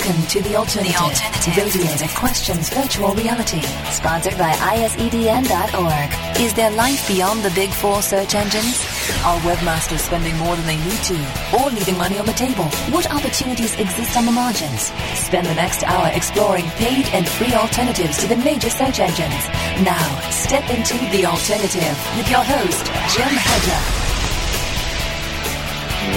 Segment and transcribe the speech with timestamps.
[0.00, 2.00] Welcome to The Alternative, the Alternative.
[2.00, 3.60] radio questions virtual reality.
[3.92, 6.40] Sponsored by ISEDN.org.
[6.40, 8.80] Is there life beyond the big four search engines?
[9.26, 11.20] Are webmasters spending more than they need to?
[11.52, 12.64] Or leaving money on the table?
[12.96, 14.90] What opportunities exist on the margins?
[15.20, 19.48] Spend the next hour exploring paid and free alternatives to the major search engines.
[19.84, 23.80] Now, step into The Alternative with your host, Jim Hedger.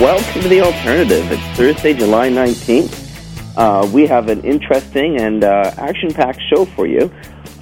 [0.02, 1.29] Welcome to The Alternative.
[1.29, 3.02] It's Thursday, July 19th.
[3.55, 7.11] Uh, we have an interesting and uh, action-packed show for you.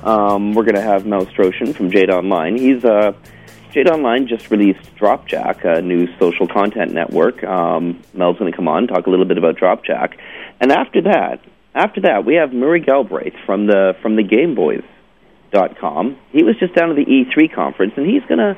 [0.03, 2.57] Um, we're going to have Mel Strocen from Jayde Online.
[2.57, 3.11] He's uh,
[3.73, 7.43] Jayde Online just released Dropjack, a new social content network.
[7.43, 10.17] Um, Mel's going to come on talk a little bit about Dropjack,
[10.61, 11.41] and after that,
[11.75, 16.17] after that, we have Murray Galbraith from the from the GameBoys.com.
[16.31, 18.57] He was just down at the E3 conference, and he's going to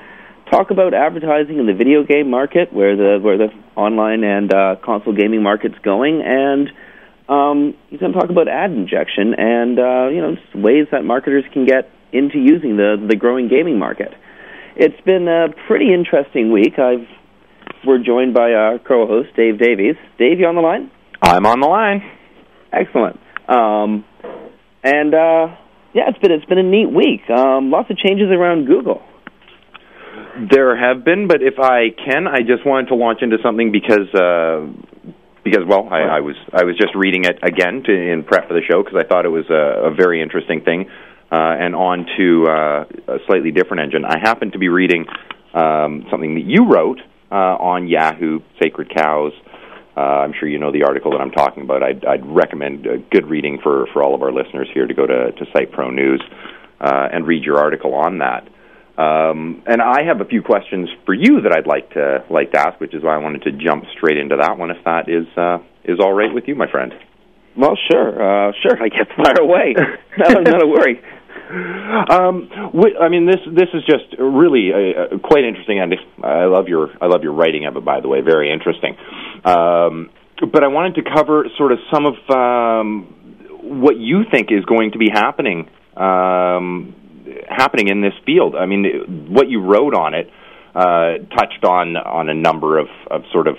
[0.52, 4.76] talk about advertising in the video game market, where the where the online and uh,
[4.84, 6.72] console gaming market's going, and
[7.30, 11.46] um, he's going to talk about ad injection and uh, you know ways that marketers
[11.54, 14.14] can get into using the the growing gaming market.
[14.76, 16.80] It's been a pretty interesting week.
[16.80, 17.08] I've
[17.86, 19.96] we're joined by our co-host Dave Davies.
[20.18, 20.90] Dave, you on the line?
[21.22, 22.02] I'm on the line.
[22.72, 23.20] Excellent.
[23.48, 24.06] Um,
[24.84, 25.56] and uh,
[25.94, 27.30] yeah, it's been it's been a neat week.
[27.30, 29.02] Um, lots of changes around Google.
[30.52, 34.10] There have been, but if I can, I just wanted to launch into something because
[34.14, 34.66] uh,
[35.44, 38.54] because well, I, I was I was just reading it again to, in prep for
[38.54, 40.90] the show because I thought it was a, a very interesting thing,
[41.32, 44.06] uh, and on to uh, a slightly different engine.
[44.06, 45.06] I happened to be reading
[45.54, 47.00] um, something that you wrote
[47.32, 49.34] uh, on Yahoo Sacred Cows.
[49.96, 51.84] Uh, I'm sure you know the article that I'm talking about.
[51.84, 55.06] I'd, I'd recommend a good reading for, for all of our listeners here to go
[55.06, 56.22] to, to Site Pro News
[56.82, 58.48] uh, and read your article on that.
[58.98, 62.60] Um, and I have a few questions for you that I'd like to like to
[62.60, 65.26] ask, which is why I wanted to jump straight into that one, if that is
[65.36, 66.94] uh, is all right with you, my friend.
[67.58, 68.78] Well, sure, uh, sure.
[68.82, 69.76] I guess fire away.
[70.18, 71.02] no, not a worry.
[72.10, 72.50] Um,
[73.02, 77.08] I mean, this this is just really uh, quite interesting, and I love your I
[77.08, 77.86] love your writing of it.
[77.86, 78.96] By the way, very interesting.
[79.44, 80.10] Um,
[80.52, 83.06] but I wanted to cover sort of some of um,
[83.82, 86.96] what you think is going to be happening um,
[87.48, 88.56] happening in this field.
[88.56, 90.30] I mean, what you wrote on it
[90.76, 93.56] uh, touched on on a number of, of sort of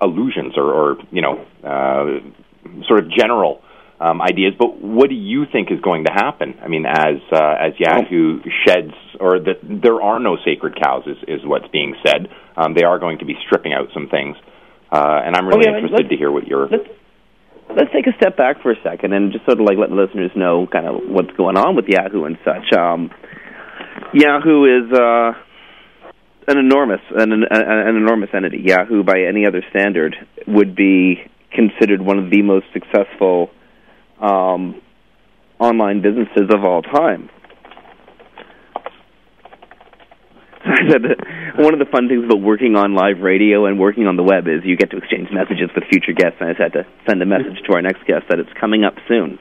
[0.00, 3.62] allusions or, or you know uh, sort of general
[4.00, 4.54] um, ideas.
[4.58, 6.54] But what do you think is going to happen?
[6.62, 11.18] I mean, as uh, as Yahoo sheds or that there are no sacred cows is,
[11.28, 12.28] is what's being said.
[12.56, 14.36] Um, they are going to be stripping out some things,
[14.90, 16.68] uh, and I'm really interested to hear what your
[17.76, 19.96] let's take a step back for a second and just sort of like let the
[19.96, 22.72] listeners know kind of what's going on with Yahoo and such.
[22.76, 23.10] Um,
[24.12, 25.32] Yahoo is uh,
[26.48, 28.62] an enormous an, an, an enormous entity.
[28.64, 30.16] Yahoo, by any other standard,
[30.46, 31.22] would be
[31.52, 33.50] considered one of the most successful
[34.20, 34.80] um,
[35.58, 37.28] online businesses of all time.
[40.64, 41.02] I said
[41.56, 44.44] one of the fun things about working on live radio and working on the web
[44.46, 46.36] is you get to exchange messages with future guests.
[46.40, 48.84] And I just had to send a message to our next guest that it's coming
[48.84, 49.38] up soon.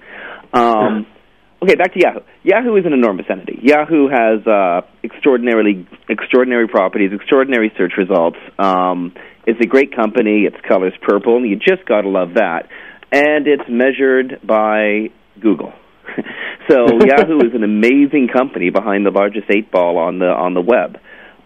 [0.54, 1.06] Um,
[1.64, 2.24] okay, back to Yahoo.
[2.44, 3.60] Yahoo is an enormous entity.
[3.62, 8.38] Yahoo has uh, extraordinarily extraordinary properties, extraordinary search results.
[8.58, 9.12] Um,
[9.46, 10.48] it's a great company.
[10.48, 11.36] Its color's purple.
[11.36, 12.72] And you just got to love that.
[13.12, 15.74] And it's measured by Google.
[16.70, 20.62] so Yahoo is an amazing company behind the largest eight ball on the on the
[20.62, 20.98] web.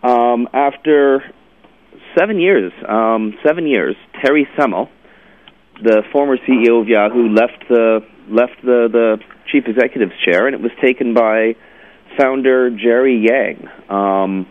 [0.04, 1.24] Um, after
[2.18, 4.90] seven years, um, seven years, Terry Semel,
[5.82, 9.18] the former CEO of Yahoo, left the left the the
[9.52, 11.56] chief executive's chair, and it was taken by
[12.20, 13.68] founder Jerry Yang.
[13.90, 14.48] Um,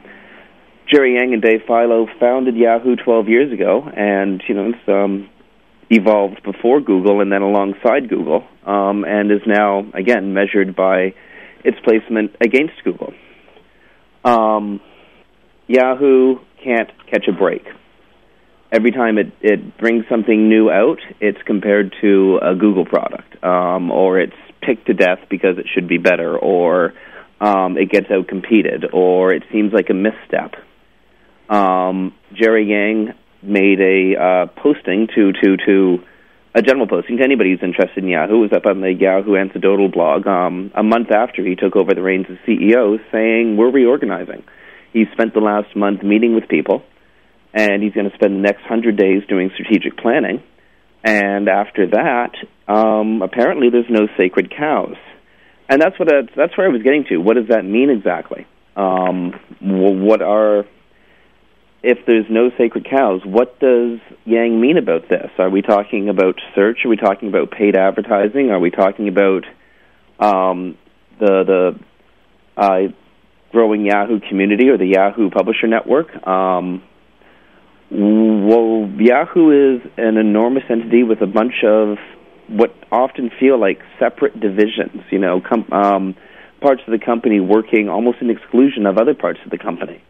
[0.91, 5.29] Jerry Yang and Dave Filo founded Yahoo 12 years ago, and you know it's um,
[5.91, 11.15] evolved before Google and then alongside Google, um, and is now again measured by
[11.63, 13.13] its placement against Google.
[14.25, 14.81] Um,
[15.67, 17.65] Yahoo can't catch a break.
[18.71, 23.91] Every time it, it brings something new out, it's compared to a Google product, um,
[23.91, 24.33] or it's
[24.63, 26.95] picked to death because it should be better, or
[27.41, 30.55] um, it gets out competed, or it seems like a misstep.
[31.51, 35.99] Um, Jerry Yang made a uh, posting to to to
[36.55, 38.37] a general posting to anybody who's interested in Yahoo.
[38.37, 41.95] It was up on the Yahoo Anecdotal blog um, a month after he took over
[41.95, 44.45] the reins as CEO, saying we're reorganizing.
[44.93, 46.83] He spent the last month meeting with people,
[47.53, 50.43] and he's going to spend the next hundred days doing strategic planning.
[51.05, 52.33] And after that,
[52.69, 54.97] um, apparently there's no sacred cows,
[55.69, 57.17] and that's what I, that's where I was getting to.
[57.17, 58.47] What does that mean exactly?
[58.77, 60.65] Um, what are
[61.83, 65.31] if there's no sacred cows, what does Yang mean about this?
[65.39, 66.85] Are we talking about search?
[66.85, 68.51] Are we talking about paid advertising?
[68.51, 69.45] Are we talking about
[70.21, 70.79] um,
[71.19, 71.81] the the
[72.57, 72.93] uh,
[73.53, 76.09] growing Yahoo community or the Yahoo publisher network?
[76.27, 76.83] Um,
[77.91, 81.99] well, Yahoo is an enormous entity with a bunch of
[82.49, 85.03] what often feel like separate divisions.
[85.11, 86.17] You know, com- um,
[86.61, 90.03] parts of the company working almost in exclusion of other parts of the company.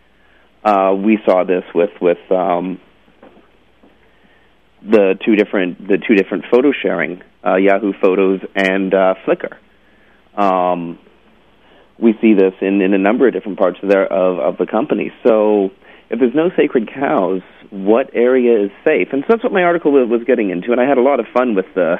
[0.65, 2.81] Uh, we saw this with with um,
[4.83, 9.57] the two different the two different photo sharing uh, Yahoo Photos and uh, Flickr.
[10.41, 10.99] Um,
[12.03, 14.67] we see this in, in a number of different parts of their of, of the
[14.67, 15.13] company.
[15.27, 15.71] So
[16.11, 17.41] if there's no sacred cows,
[17.71, 19.09] what area is safe?
[19.13, 21.27] And so that's what my article was getting into, and I had a lot of
[21.33, 21.97] fun with the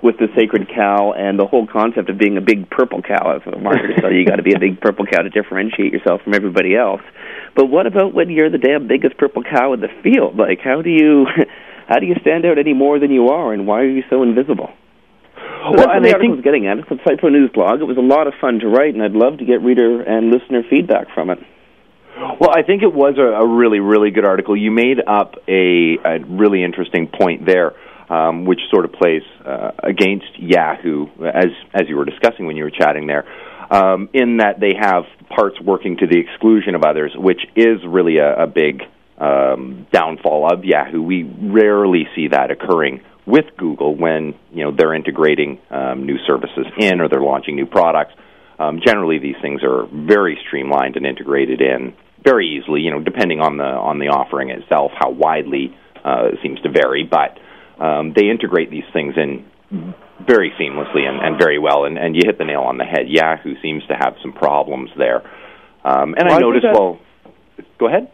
[0.00, 3.34] with the sacred cow and the whole concept of being a big purple cow.
[3.34, 6.22] As a marketer so you got to be a big purple cow to differentiate yourself
[6.22, 7.02] from everybody else.
[7.56, 10.36] But what about when you're the damn biggest purple cow in the field?
[10.36, 11.26] Like, how do you
[11.88, 14.22] how do you stand out any more than you are, and why are you so
[14.22, 14.70] invisible?
[15.70, 16.78] Well, that's what the article was getting at.
[16.78, 17.80] It's a Site News blog.
[17.80, 20.30] It was a lot of fun to write, and I'd love to get reader and
[20.30, 21.38] listener feedback from it.
[22.40, 24.56] Well, I think it was a, a really, really good article.
[24.56, 27.74] You made up a, a really interesting point there
[28.08, 32.64] um, which sort of plays uh, against Yahoo, as as you were discussing when you
[32.64, 33.24] were chatting there,
[33.70, 38.18] um, in that they have parts working to the exclusion of others, which is really
[38.18, 38.82] a, a big
[39.18, 41.02] um, downfall of Yahoo.
[41.02, 46.66] We rarely see that occurring with Google when you know they're integrating um, new services
[46.78, 48.14] in or they're launching new products.
[48.58, 51.94] Um, generally, these things are very streamlined and integrated in
[52.24, 52.80] very easily.
[52.80, 56.70] You know, depending on the on the offering itself, how widely uh, it seems to
[56.70, 57.38] vary, but
[57.84, 59.44] um, they integrate these things in
[60.26, 61.84] very seamlessly and, and very well.
[61.84, 63.06] And, and you hit the nail on the head.
[63.06, 65.22] Yahoo seems to have some problems there.
[65.84, 66.98] Um, and well, I noticed, that, well,
[67.78, 68.10] go ahead.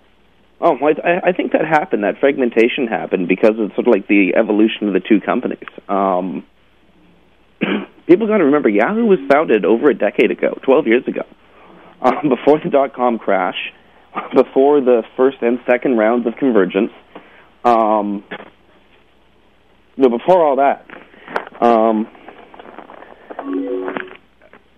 [0.61, 2.05] Oh, I, I think that happened.
[2.05, 5.69] That fragmentation happened because of sort of like the evolution of the two companies.
[5.89, 6.47] Um,
[8.06, 11.23] people got to remember, Yahoo was founded over a decade ago, 12 years ago,
[12.01, 13.73] um, before the dot com crash,
[14.35, 16.93] before the first and second rounds of convergence.
[17.65, 18.25] Um,
[19.97, 20.87] no, before all that,
[21.61, 22.09] um,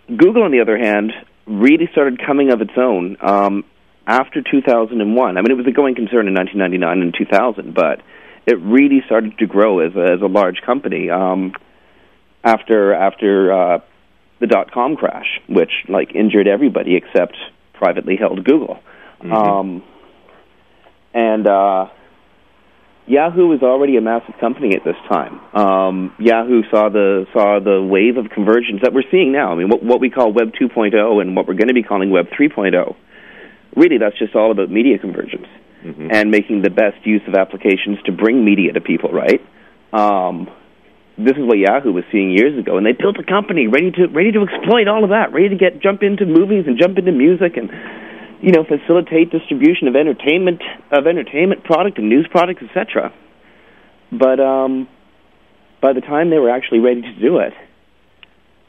[0.08, 1.12] Google, on the other hand,
[1.46, 3.64] really started coming of its own um,
[4.06, 5.36] after 2001.
[5.36, 8.00] I mean, it was a going concern in 1999 and 2000, but
[8.46, 11.52] it really started to grow as a, as a large company um,
[12.44, 13.78] after after uh,
[14.40, 17.36] the dot com crash, which like injured everybody except
[17.74, 18.78] privately held Google.
[19.20, 19.32] Mm-hmm.
[19.32, 19.82] Um,
[21.12, 21.86] and uh,
[23.06, 25.40] Yahoo was already a massive company at this time.
[25.54, 29.52] Um, Yahoo saw the saw the wave of convergence that we're seeing now.
[29.52, 32.10] I mean, what, what we call Web 2.0 and what we're going to be calling
[32.10, 32.94] Web 3.0.
[33.76, 35.46] Really, that's just all about media convergence
[35.84, 36.08] mm-hmm.
[36.10, 39.10] and making the best use of applications to bring media to people.
[39.10, 39.40] Right.
[39.92, 40.48] Um,
[41.18, 44.06] this is what Yahoo was seeing years ago, and they built a company ready to
[44.08, 47.12] ready to exploit all of that, ready to get jump into movies and jump into
[47.12, 47.70] music and
[48.40, 53.12] you know, facilitate distribution of entertainment of entertainment product and news products, etc.
[54.12, 54.88] But um,
[55.80, 57.54] by the time they were actually ready to do it,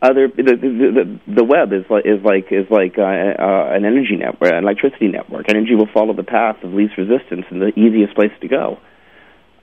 [0.02, 3.86] other the the, the, the web is like is like is like uh, uh, an
[3.86, 5.50] energy network, an electricity network.
[5.50, 8.78] Energy will follow the path of least resistance and the easiest place to go.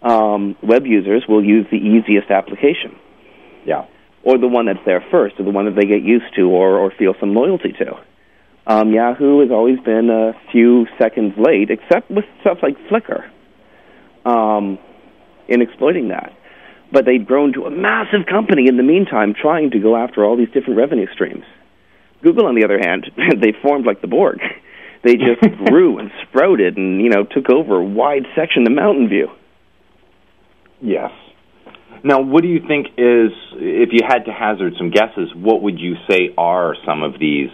[0.03, 2.99] Um, web users will use the easiest application.
[3.65, 3.87] Yeah.
[4.23, 6.79] Or the one that's there first, or the one that they get used to, or
[6.79, 8.01] or feel some loyalty to.
[8.67, 13.29] Um, Yahoo has always been a few seconds late, except with stuff like Flickr,
[14.25, 14.79] um,
[15.49, 16.33] in exploiting that.
[16.95, 20.37] But they'd grown to a massive company in the meantime, trying to go after all
[20.37, 21.45] these different revenue streams.
[22.23, 23.11] Google, on the other hand,
[23.43, 24.39] they formed like the Borg.
[25.03, 29.09] They just grew and sprouted, and you know took over a wide section of Mountain
[29.09, 29.29] View.
[30.81, 31.11] Yes.
[32.03, 35.81] Now, what do you think is, if you had to hazard some guesses, what would
[35.81, 37.51] you say are some of these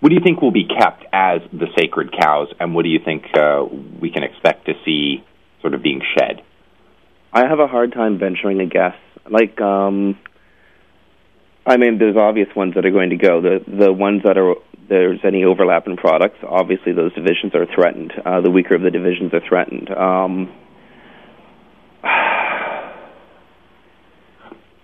[0.00, 3.00] what do you think will be kept as the sacred cows, and what do you
[3.04, 3.64] think uh,
[4.00, 5.22] we can expect to see
[5.60, 6.42] sort of being shed?
[7.32, 8.96] I have a hard time venturing a guess.
[9.28, 10.18] Like, um,
[11.64, 13.40] I mean, there's obvious ones that are going to go.
[13.40, 14.54] The the ones that are
[14.88, 18.12] there's any overlap in products, obviously those divisions are threatened.
[18.24, 19.88] Uh, the weaker of the divisions are threatened.
[19.90, 20.52] Um,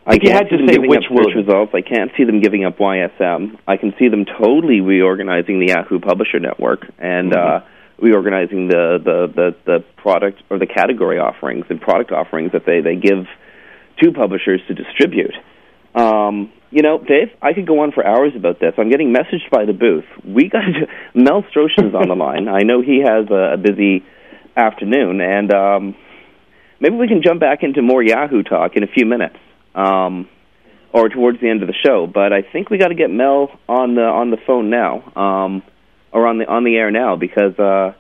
[0.09, 1.73] I can't see them giving up search results.
[1.75, 3.59] I can't see them giving up YSM.
[3.67, 7.65] I can see them totally reorganizing the Yahoo Publisher Network and mm-hmm.
[7.65, 12.67] uh, reorganizing the, the, the, the product or the category offerings and product offerings that
[12.67, 13.27] they, they give
[14.03, 15.35] to publishers to distribute.
[15.95, 18.75] Um, you know, Dave, I could go on for hours about this.
[18.77, 20.05] I'm getting messaged by the booth.
[20.25, 20.65] We got
[21.15, 22.49] Mel Strocen is on the line.
[22.49, 24.05] I know he has a, a busy
[24.57, 25.97] afternoon, and um,
[26.81, 29.37] maybe we can jump back into more Yahoo talk in a few minutes,
[29.75, 30.29] um,
[30.93, 32.07] or towards the end of the show.
[32.07, 35.63] But I think we got to get Mel on the on the phone now, um,
[36.17, 37.93] or on the on the air now, because uh,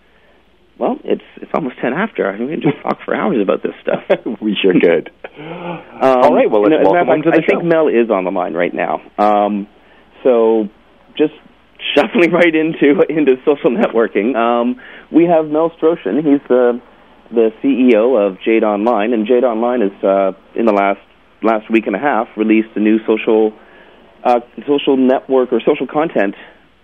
[0.78, 2.26] well, it's it's almost ten after.
[2.26, 4.02] I mean, we can just talk for hours about this stuff.
[4.40, 5.12] we sure could.
[5.36, 6.50] Um, All right.
[6.50, 7.64] Well, let's you know, welcome fact, to the I think.
[7.64, 9.02] Mel is on the line right now.
[9.18, 9.68] Um,
[10.24, 10.68] so
[11.16, 11.34] just
[11.94, 14.80] shuffling right into into social networking, um,
[15.12, 16.16] we have Mel Strocen.
[16.24, 16.80] He's the
[17.30, 21.00] the CEO of Jayde Online, and Jayde Online is uh, in the last
[21.42, 23.52] last week and a half released a new social
[24.24, 26.34] uh, social network or social content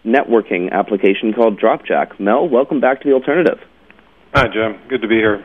[0.04, 2.18] networking application called Dropjack.
[2.18, 3.58] Mel, welcome back to the alternative.
[4.34, 4.80] Hi, Jim.
[4.88, 5.44] Good to be here.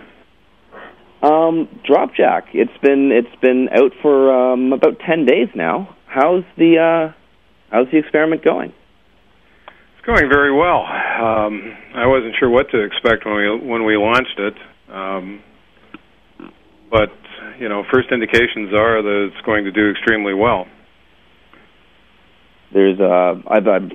[1.22, 2.54] Um, Dropjack.
[2.54, 5.96] It's been it's been out for um, about ten days now.
[6.06, 7.14] How's the uh,
[7.72, 8.72] how's the experiment going?
[9.98, 10.82] It's going very well.
[10.86, 14.54] Um, I wasn't sure what to expect when we when we launched it,
[14.90, 15.42] um,
[16.90, 17.10] but
[17.60, 20.68] you know, first indications are that it's going to do extremely well.
[22.74, 23.92] There's uh, I've, I've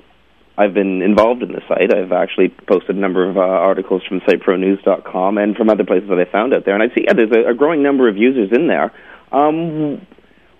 [0.57, 1.93] I've been involved in the site.
[1.93, 6.19] I've actually posted a number of uh, articles from SiteProNews.com and from other places that
[6.19, 8.49] I found out there, and I see yeah, there's a, a growing number of users
[8.51, 8.91] in there.
[9.31, 10.05] Um,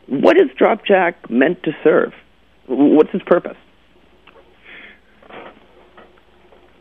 [0.07, 2.13] what is Dropjack meant to serve?
[2.67, 3.57] What's its purpose?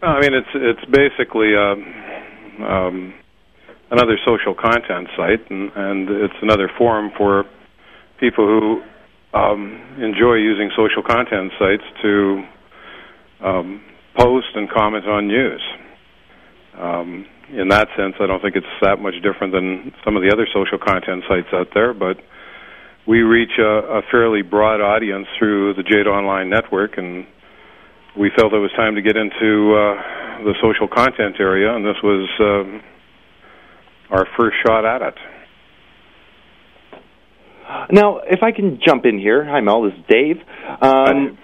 [0.02, 3.14] I mean, it's it's basically um, um,
[3.90, 7.44] another social content site, and, and it's another forum for
[8.18, 8.82] people who
[9.38, 12.42] um, enjoy using social content sites to
[13.42, 13.82] um,
[14.16, 15.62] post and comment on news.
[16.78, 20.30] Um, in that sense, I don't think it's that much different than some of the
[20.32, 22.16] other social content sites out there, but
[23.06, 27.26] we reach a, a fairly broad audience through the Jayde Online network, and
[28.18, 31.96] we felt it was time to get into uh, the social content area, and this
[32.02, 32.82] was um,
[34.10, 35.14] our first shot at it.
[37.90, 40.36] Now, if I can jump in here, hi Mel, this is Dave.
[40.80, 41.38] Um,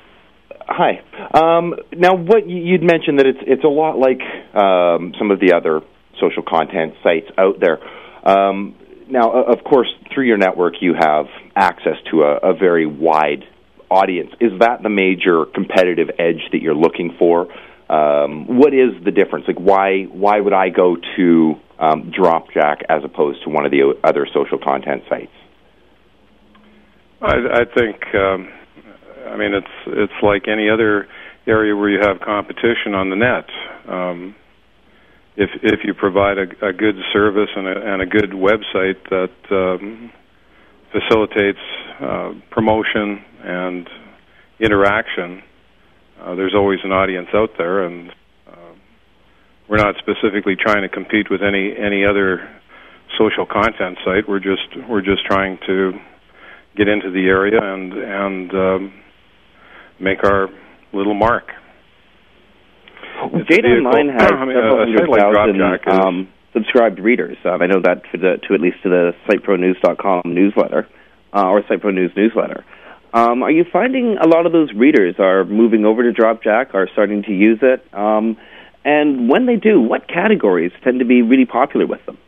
[0.68, 1.00] hi.
[1.34, 4.22] Um, now, what you- you'd mentioned that it's it's a lot like
[4.54, 5.82] um, some of the other
[6.20, 7.78] social content sites out there.
[8.24, 8.74] Um,
[9.08, 13.44] now, of course, through your network, you have access to a, a very wide
[13.90, 14.30] audience.
[14.40, 17.48] Is that the major competitive edge that you're looking for?
[17.88, 19.46] Um, what is the difference?
[19.48, 23.94] Like, why why would I go to um, Dropjack as opposed to one of the
[24.04, 25.32] other social content sites?
[27.20, 28.48] I, I think, um,
[29.28, 31.06] I mean, it's it's like any other
[31.46, 33.48] area where you have competition on the net.
[33.88, 34.34] Um,
[35.36, 39.30] if if you provide a, a good service and a, and a good website that
[39.50, 40.12] um,
[40.92, 41.58] facilitates
[42.00, 43.88] uh, promotion and
[44.60, 45.42] interaction,
[46.20, 48.10] uh, there's always an audience out there, and
[48.48, 48.74] uh,
[49.68, 52.48] we're not specifically trying to compete with any any other
[53.16, 54.28] social content site.
[54.28, 55.92] We're just we're just trying to
[56.76, 58.92] get into the area and and um,
[60.00, 60.48] make our
[60.92, 61.44] little mark.
[63.20, 66.28] It's a Jayde vehicle- Online has I mean, several a hundred site like thousand um,
[66.52, 67.36] subscribed readers.
[67.44, 70.88] Um, I know that to, the, to at least to the SiteProNews.com newsletter
[71.34, 72.64] uh, or SitePro News newsletter.
[73.12, 76.88] Um, are you finding a lot of those readers are moving over to Dropjack, are
[76.92, 77.82] starting to use it?
[77.94, 78.36] Um,
[78.84, 82.18] and when they do, what categories tend to be really popular with them?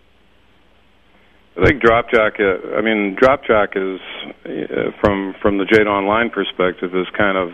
[1.56, 2.40] I think Dropjack.
[2.40, 4.00] Uh, I mean, Dropjack is
[4.44, 7.50] uh, from from the Jayde Online perspective is kind of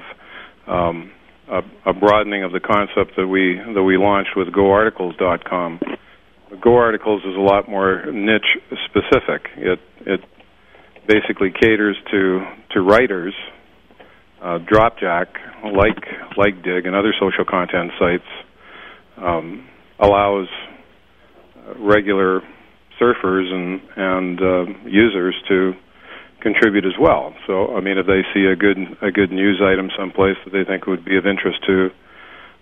[0.67, 1.13] um,
[1.49, 5.81] a, a broadening of the concept that we that we launched with GoArticles.com.
[6.61, 9.49] Go Articles is a lot more niche specific.
[9.57, 10.21] It it
[11.09, 13.35] basically caters to to writers.
[14.41, 15.27] Uh, Dropjack,
[15.65, 16.05] like
[16.37, 18.29] like Digg and other social content sites,
[19.17, 19.67] um,
[19.99, 20.49] allows
[21.79, 22.43] regular
[23.01, 25.75] surfers and and uh, users to
[26.41, 27.35] contribute as well.
[27.47, 30.65] So, I mean, if they see a good a good news item someplace that they
[30.65, 31.91] think would be of interest to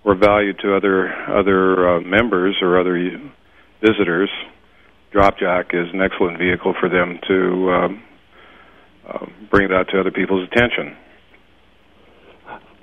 [0.04, 2.96] or value to other other uh, members or other
[3.80, 4.30] visitors,
[5.12, 8.02] Dropjack is an excellent vehicle for them to um,
[9.08, 10.96] uh, bring that to other people's attention.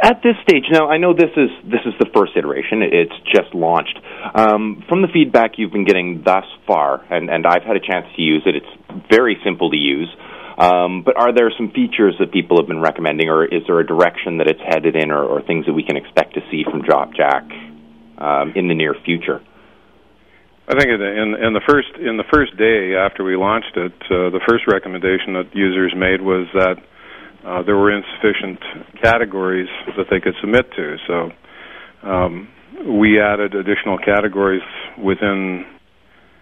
[0.01, 2.81] At this stage, now I know this is this is the first iteration.
[2.81, 3.99] It's just launched.
[4.33, 8.07] Um, from the feedback you've been getting thus far, and, and I've had a chance
[8.15, 10.09] to use it, it's very simple to use.
[10.57, 13.85] Um, but are there some features that people have been recommending, or is there a
[13.85, 16.81] direction that it's headed in, or, or things that we can expect to see from
[16.81, 17.45] Dropjack
[18.17, 19.39] um, in the near future?
[20.67, 24.33] I think in, in, the first in the first day after we launched it, uh,
[24.33, 26.81] the first recommendation that users made was that
[27.45, 28.59] uh, there were insufficient
[29.01, 30.97] categories that they could submit to.
[31.07, 31.31] So
[32.07, 32.49] um,
[32.99, 34.61] we added additional categories
[34.97, 35.65] within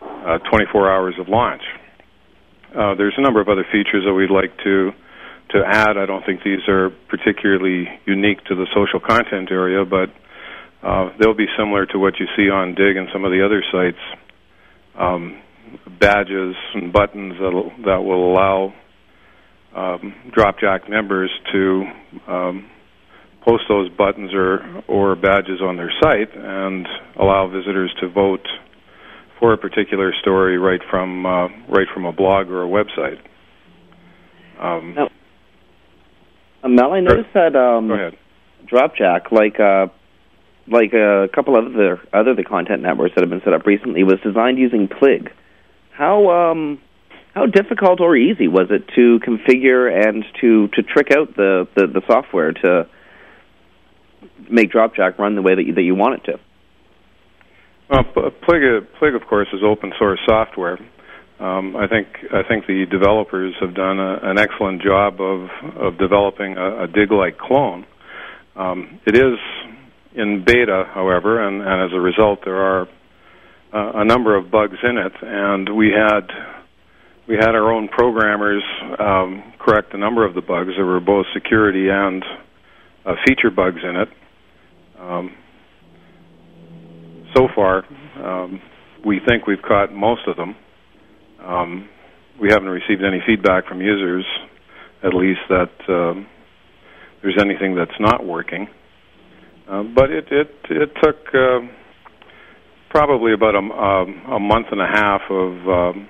[0.01, 1.61] uh, 24 hours of launch.
[2.75, 4.91] Uh, there's a number of other features that we'd like to
[5.49, 5.97] to add.
[5.97, 10.09] I don't think these are particularly unique to the social content area, but
[10.85, 13.63] uh, they'll be similar to what you see on Digg and some of the other
[13.71, 13.97] sites.
[14.95, 15.41] Um,
[15.99, 18.73] badges and buttons that that will allow
[19.75, 21.83] um, Dropjack members to
[22.27, 22.69] um,
[23.41, 26.88] post those buttons or or badges on their site and
[27.19, 28.47] allow visitors to vote
[29.39, 33.19] for a particular story right from uh, right from a blog or a website.
[34.59, 35.09] Um, now,
[36.63, 38.17] uh, Mel, I noticed that um, Go ahead.
[38.65, 39.88] Dropjack, like uh,
[40.67, 44.03] like a couple of other other the content networks that have been set up recently,
[44.03, 45.31] was designed using Pligg.
[45.91, 46.81] How um,
[47.33, 51.88] how difficult or easy was it to configure and to to trick out the the,
[51.88, 52.88] the software to
[54.50, 56.39] make Dropjack run the way that you, that you want it to?
[57.89, 58.03] Well,
[58.43, 60.77] Pligg, of course, is open source software.
[61.39, 65.98] Um, I think I think the developers have done a, an excellent job of of
[65.98, 67.86] developing a, a Digg-like clone.
[68.55, 69.39] Um, it is
[70.13, 72.81] in beta, however, and, and as a result, there are
[73.74, 76.27] uh, a number of bugs in it, and we had
[77.29, 78.63] we had our own programmers
[78.98, 80.71] um, correct a number of the bugs.
[80.75, 82.25] There were both security and
[83.05, 84.09] uh, feature bugs in it.
[85.00, 85.36] Um,
[87.36, 87.86] so far,
[88.17, 88.59] um,
[89.05, 90.55] we think we've caught most of them.
[91.39, 91.88] Um,
[92.41, 94.25] we haven't received any feedback from users,
[95.03, 96.25] at least that um,
[97.21, 98.67] there's anything that's not working.
[99.69, 101.59] Uh, but it it it took uh,
[102.89, 106.09] probably about a, um, a month and a half of um,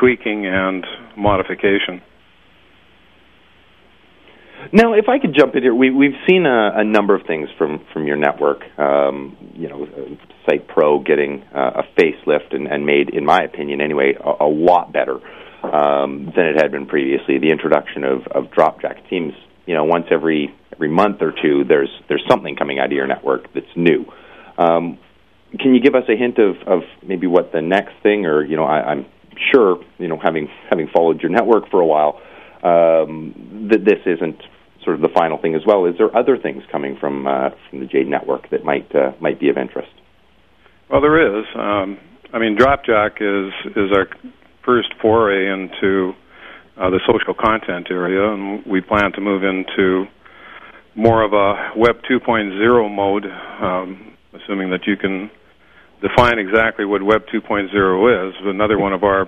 [0.00, 0.84] tweaking and
[1.16, 2.02] modification.
[4.72, 7.48] Now, if I could jump in here, we, we've seen a, a number of things
[7.56, 8.60] from, from your network.
[8.78, 9.86] Um, you know,
[10.46, 14.48] Site Pro getting uh, a facelift and, and made, in my opinion anyway, a, a
[14.48, 15.16] lot better
[15.62, 17.38] um, than it had been previously.
[17.38, 19.32] The introduction of, of Dropjack seems,
[19.66, 23.06] you know, once every every month or two, there's there's something coming out of your
[23.06, 24.04] network that's new.
[24.58, 24.98] Um,
[25.58, 28.56] can you give us a hint of, of maybe what the next thing, or you
[28.56, 29.06] know, I, I'm
[29.52, 32.20] sure, you know, having having followed your network for a while,
[32.62, 34.40] um, that this isn't
[34.84, 35.86] sort of the final thing as well.
[35.86, 39.40] Is there other things coming from uh, from the Jayde network that might uh, might
[39.40, 39.90] be of interest?
[40.90, 41.44] Well, there is.
[41.54, 41.98] Um,
[42.32, 44.08] I mean, Dropjack is is our
[44.64, 46.12] first foray into
[46.76, 50.06] uh, the social content area, and we plan to move into
[50.94, 55.30] more of a Web 2.0 mode, um, assuming that you can
[56.00, 58.34] define exactly what Web 2.0 is.
[58.44, 59.26] Another one of our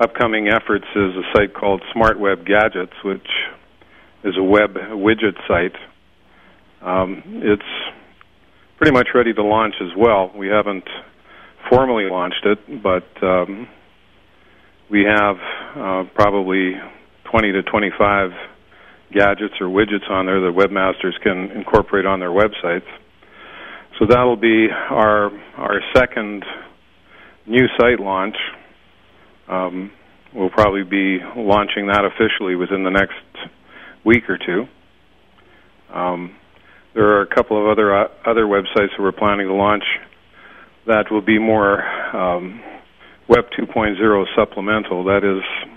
[0.00, 3.26] upcoming efforts is a site called Smart Web Gadgets, which
[4.24, 5.76] is a web widget site.
[6.80, 7.62] Um, it's
[8.76, 10.32] pretty much ready to launch as well.
[10.36, 10.84] We haven't
[11.68, 13.68] formally launched it, but um,
[14.90, 15.36] we have
[15.76, 16.72] uh, probably
[17.30, 18.30] 20 to 25
[19.12, 22.88] gadgets or widgets on there that webmasters can incorporate on their websites.
[23.98, 26.44] So that'll be our our second
[27.46, 28.36] new site launch.
[29.48, 29.92] Um,
[30.34, 33.50] we'll probably be launching that officially within the next
[34.04, 34.66] week or two.
[35.94, 36.36] Um,
[36.94, 39.84] there are a couple of other uh, other websites that we're planning to launch
[40.86, 41.82] that will be more
[42.16, 42.60] um,
[43.28, 45.04] Web 2.0 supplemental.
[45.04, 45.70] That is,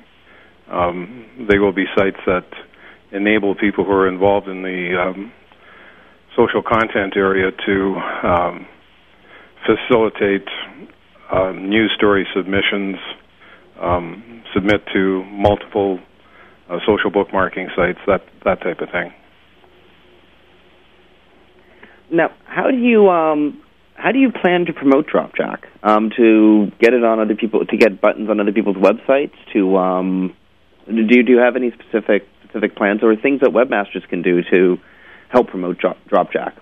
[0.72, 2.46] um, they will be sites that
[3.12, 5.32] enable people who are involved in the um,
[6.36, 8.68] social content area to um,
[9.66, 10.48] facilitate
[11.32, 12.98] uh, news story submissions,
[13.80, 16.00] um, submit to multiple
[16.70, 19.14] uh, social bookmarking sites, that that type of thing.
[22.12, 23.62] Now, how do you um,
[23.96, 25.64] how do you plan to promote Dropjack?
[25.84, 29.34] Um, to get it on other people, to get buttons on other people's websites?
[29.54, 30.36] To um,
[30.88, 34.42] do you, do you have any specific specific plans or things that webmasters can do
[34.52, 34.78] to
[35.30, 36.54] help promote Dropjack?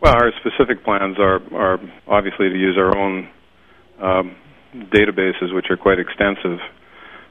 [0.00, 3.28] Well, our specific plans are are obviously to use our own
[4.00, 4.36] um,
[4.74, 6.58] databases, which are quite extensive.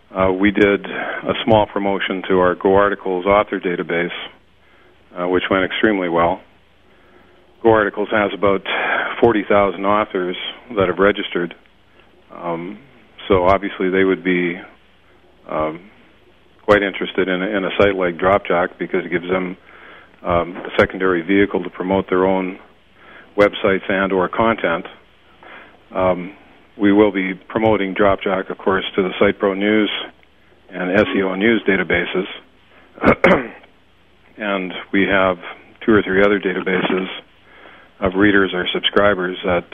[0.09, 4.15] Uh, we did a small promotion to our Go Articles author database,
[5.15, 6.41] uh, which went extremely well.
[7.61, 8.61] Go Articles has about
[9.21, 10.35] 40,000 authors
[10.75, 11.53] that have registered.
[12.31, 12.79] Um,
[13.27, 14.55] so obviously they would be
[15.49, 15.90] um,
[16.63, 19.57] quite interested in a, in a site like Dropjack because it gives them
[20.23, 22.59] um, a secondary vehicle to promote their own
[23.37, 24.85] websites and or content.
[25.93, 26.35] Um,
[26.77, 29.91] we will be promoting Dropjack, of course, to the SitePro News
[30.69, 32.25] and SEO News databases.
[34.37, 35.37] and we have
[35.85, 37.07] two or three other databases
[37.99, 39.65] of readers or subscribers that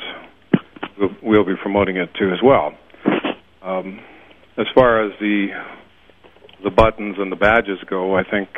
[0.97, 2.73] we'll, we'll be promoting it to as well.
[3.61, 3.99] Um,
[4.57, 5.49] as far as the
[6.63, 8.49] the buttons and the badges go, I think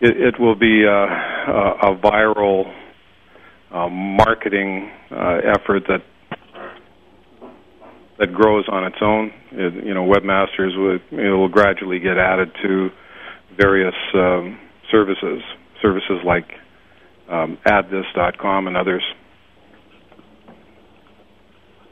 [0.00, 2.72] it, it will be a, a, a viral
[3.70, 6.02] uh, marketing uh, effort that
[8.18, 9.32] that grows on its own.
[9.50, 12.90] It, you know, webmasters will it will gradually get added to
[13.58, 14.58] various um,
[14.90, 15.42] services,
[15.82, 16.46] services like
[17.28, 19.02] um, AddThis.com and others.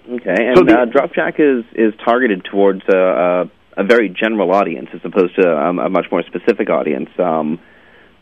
[0.08, 4.88] Okay, and so the, uh, Dropjack is is targeted towards a, a, very general audience
[4.94, 7.60] as opposed to um, a much more specific audience, um,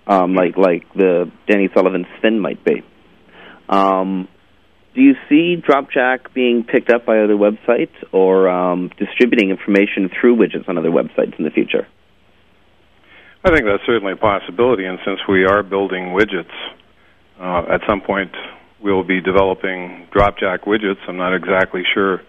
[0.06, 2.82] um, like like the Danny Sullivan Sphinn might be.
[3.68, 4.28] Um,
[4.94, 10.36] do you see Dropjack being picked up by other websites or um, distributing information through
[10.36, 11.86] widgets on other websites in the future?
[13.44, 16.52] I think that's certainly a possibility, and since we are building widgets,
[17.40, 18.32] uh, at some point
[18.82, 21.00] we'll be developing Dropjack widgets.
[21.08, 22.20] I'm not exactly sure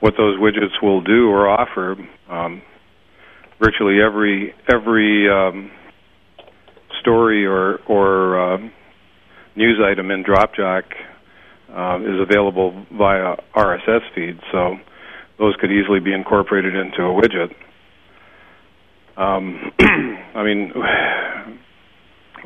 [0.00, 1.96] what those widgets will do or offer.
[2.28, 2.62] Um,
[3.60, 5.70] virtually every every um,
[7.00, 8.58] story or or uh,
[9.56, 10.84] news item in Dropjack
[11.74, 14.76] uh, is available via RSS feed, so
[15.38, 17.54] those could easily be incorporated into a widget.
[19.16, 19.72] Um,
[20.34, 20.72] I mean,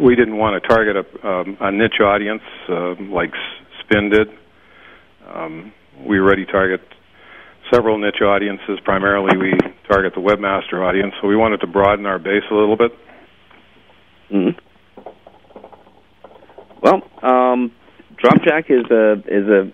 [0.01, 3.33] we didn't want to target a, um, a niche audience uh, like
[3.81, 4.29] Sphinn did.
[5.33, 5.73] Um,
[6.07, 6.81] we already target
[7.73, 8.79] several niche audiences.
[8.85, 9.53] Primarily, we
[9.89, 12.93] target the webmaster audience, so we wanted to broaden our base a little bit.
[14.33, 14.59] Mm-hmm.
[16.83, 17.73] Well, um,
[18.23, 19.73] Dropjack is a is a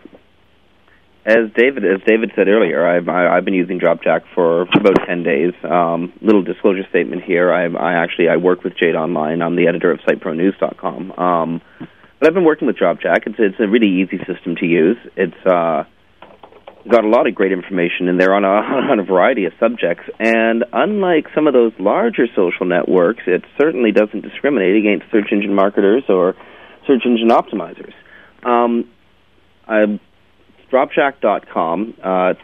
[1.26, 5.22] as David as David said earlier, I've I, I've been using Dropjack for about ten
[5.22, 5.53] days.
[5.62, 7.53] Um, little disclosure statement here.
[7.53, 9.42] I, I actually I work with Jayde Online.
[9.42, 11.12] I'm the editor of SiteProNews.com.
[11.12, 11.61] Um,
[12.18, 13.26] but I've been working with Dropjack.
[13.26, 14.96] It's it's a really easy system to use.
[15.16, 15.85] It's uh,
[16.88, 18.48] got a lot of great information in there on a
[18.92, 20.04] on a variety of subjects.
[20.18, 25.54] And unlike some of those larger social networks, it certainly doesn't discriminate against search engine
[25.54, 26.34] marketers or
[26.86, 27.92] search engine optimizers.
[28.44, 28.90] Um,
[29.68, 29.98] I
[30.72, 32.34] dropjack.com, uh,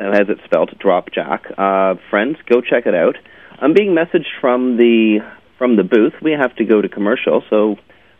[0.00, 1.52] as it's spelled, dropjack.
[1.56, 3.16] Uh, friends, go check it out.
[3.60, 5.20] I'm being messaged from the
[5.58, 6.14] from the booth.
[6.22, 7.76] We have to go to commercial, so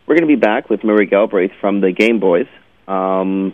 [0.07, 2.47] we're going to be back with Murray Galbraith from the Game Boys
[2.87, 3.53] um,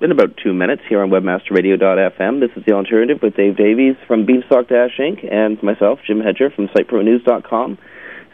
[0.00, 2.40] in about two minutes here on WebmasterRadio.fm.
[2.40, 5.30] This is the alternative with Dave Davies from Beanstalk Dash Inc.
[5.30, 7.78] and myself, Jim Hedger from SiteProNews.com.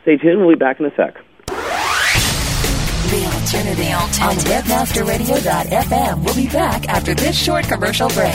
[0.03, 0.41] Stay tuned.
[0.41, 1.15] We'll be back in a sec.
[1.47, 4.23] The Alternative, the Alternative.
[4.23, 6.25] on WebmasterRadio.fm.
[6.25, 8.35] We'll be back after this short commercial break.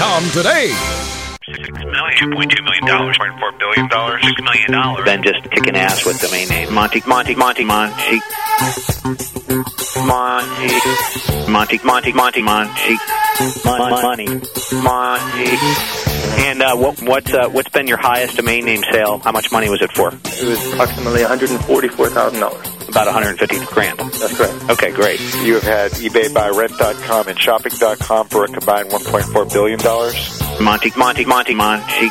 [0.00, 0.72] today.
[1.44, 5.04] Six million, $2.2 million, $0.4 billion, $6 million.
[5.04, 6.72] Then just kicking ass with domain name.
[6.72, 8.20] Monty, Monty, Monty, Monty.
[10.06, 11.50] Monty.
[11.50, 12.96] Monty, Monty, Monty, Monty.
[13.66, 14.26] Money.
[14.72, 15.56] Monty.
[16.44, 19.18] And uh, what, what's uh, what's been your highest domain name sale?
[19.18, 20.08] How much money was it for?
[20.08, 22.79] It was approximately one hundred and forty-four thousand dollars.
[22.90, 23.98] About 150 grand.
[23.98, 24.70] That's correct.
[24.70, 25.20] Okay, great.
[25.44, 30.40] You have had eBay buy rent.com and shopping.com for a combined 1.4 billion dollars.
[30.60, 32.10] Monty, Monty, Monty, Monty.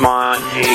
[0.00, 0.68] Monty.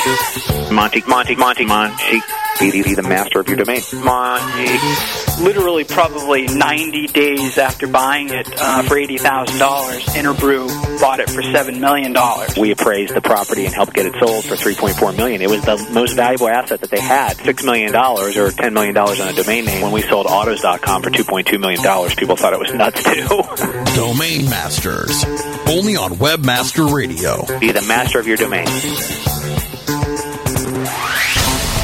[0.70, 2.20] Monty, Monty, Monty, Monty.
[2.60, 3.80] Be the master of your domain.
[3.94, 5.42] Monty.
[5.42, 9.18] Literally, probably 90 days after buying it uh, for $80,000,
[10.14, 12.14] Interbrew bought it for $7 million.
[12.60, 15.40] We appraised the property and helped get it sold for 3.4 million.
[15.40, 17.38] It was the most valuable asset that they had.
[17.38, 19.82] $6 million or $10 million on a domain name.
[19.82, 23.94] When we sold autos.com for $2.2 million, people thought it was nuts too.
[23.96, 25.24] domain Masters.
[25.66, 27.46] Only on Webmaster Radio.
[27.58, 28.66] Be the master of your domain.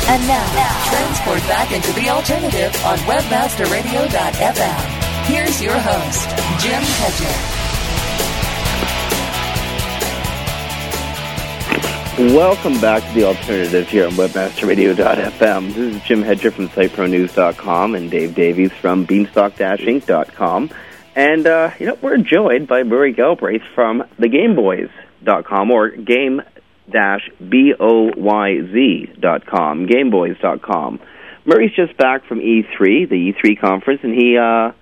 [0.08, 0.46] And now,
[0.88, 5.26] transport back into the alternative on webmasterradio.fm.
[5.26, 6.28] Here's your host,
[6.62, 7.64] Jim Hedger.
[12.34, 15.74] Welcome back to the alternative here on webmasterradio.fm.
[15.74, 20.70] This is Jim Hedger from SiteProNews.com and Dave Davies from Beanstalk-Inc.com.
[21.16, 25.90] And, uh, you know, we're joined by Murray Galbraith from thegameboys.com or
[26.90, 31.00] game-boyz.com, gameboys.com.
[31.44, 34.72] Murray's just back from E3, the E3 conference, and he, uh,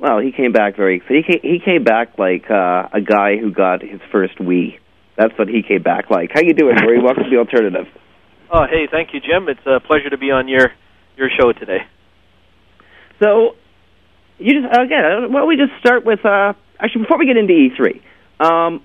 [0.00, 3.52] well, he came back very, he came, he came back like, uh, a guy who
[3.52, 4.80] got his first Wii.
[5.16, 6.30] That's what he came back like.
[6.34, 6.98] How you doing, Murray?
[7.02, 7.86] Welcome to the alternative.
[8.50, 9.48] Oh, hey, thank you, Jim.
[9.48, 10.72] It's a pleasure to be on your
[11.16, 11.78] your show today.
[13.22, 13.54] So,
[14.38, 15.32] you just again.
[15.32, 18.00] Why don't we just start with uh, actually before we get into E3?
[18.44, 18.82] Um,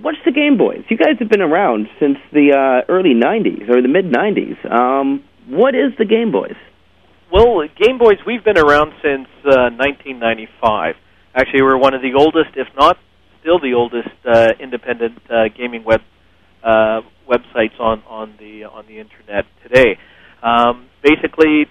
[0.00, 0.84] what's the Game Boys?
[0.88, 4.58] You guys have been around since the uh, early '90s or the mid '90s.
[4.70, 6.56] Um, what is the Game Boys?
[7.32, 10.94] Well, Game Boys, we've been around since uh, 1995.
[11.34, 12.96] Actually, we're one of the oldest, if not
[13.40, 16.00] still the oldest uh, independent uh, gaming web
[16.64, 19.98] uh, websites on on the on the internet today.
[20.42, 21.66] Um, basically,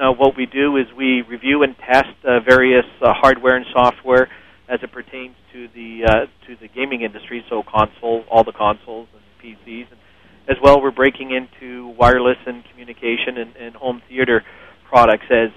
[0.00, 4.28] uh, what we do is we review and test uh, various uh, hardware and software
[4.68, 9.08] as it pertains to the uh, to the gaming industry, so console, all the consoles
[9.14, 10.00] and PCs, and
[10.48, 14.44] as well we're breaking into wireless and communication and, and home theater
[14.88, 15.50] products as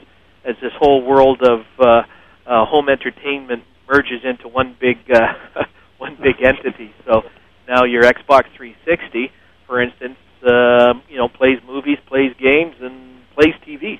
[0.45, 2.01] as this whole world of uh,
[2.47, 5.33] uh, home entertainment merges into one big uh,
[5.97, 6.91] one big entity.
[7.05, 7.21] So
[7.67, 9.31] now your Xbox 360,
[9.67, 13.99] for instance, uh, you know, plays movies, plays games, and plays TV.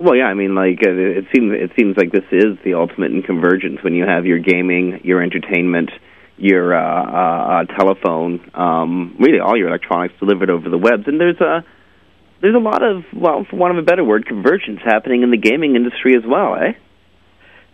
[0.00, 3.12] Well, yeah, I mean, like uh, it seems it seems like this is the ultimate
[3.12, 5.90] in convergence when you have your gaming, your entertainment,
[6.38, 11.38] your uh, uh, telephone, um, really all your electronics delivered over the webs, and there's
[11.40, 11.60] a
[12.40, 15.36] there's a lot of well, for want of a better word, convergence happening in the
[15.36, 16.72] gaming industry as well, eh?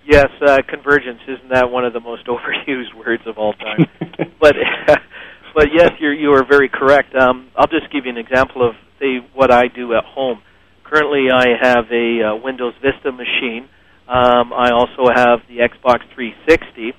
[0.05, 3.87] Yes, uh, convergence isn't that one of the most overused words of all time?
[4.41, 4.57] but
[5.55, 7.15] but yes, you're you are very correct.
[7.15, 10.43] Um, I'll just give you an example of say what I do at home.
[10.89, 13.69] Currently, I have a uh, Windows Vista machine.
[14.07, 16.93] Um, I also have the Xbox 360.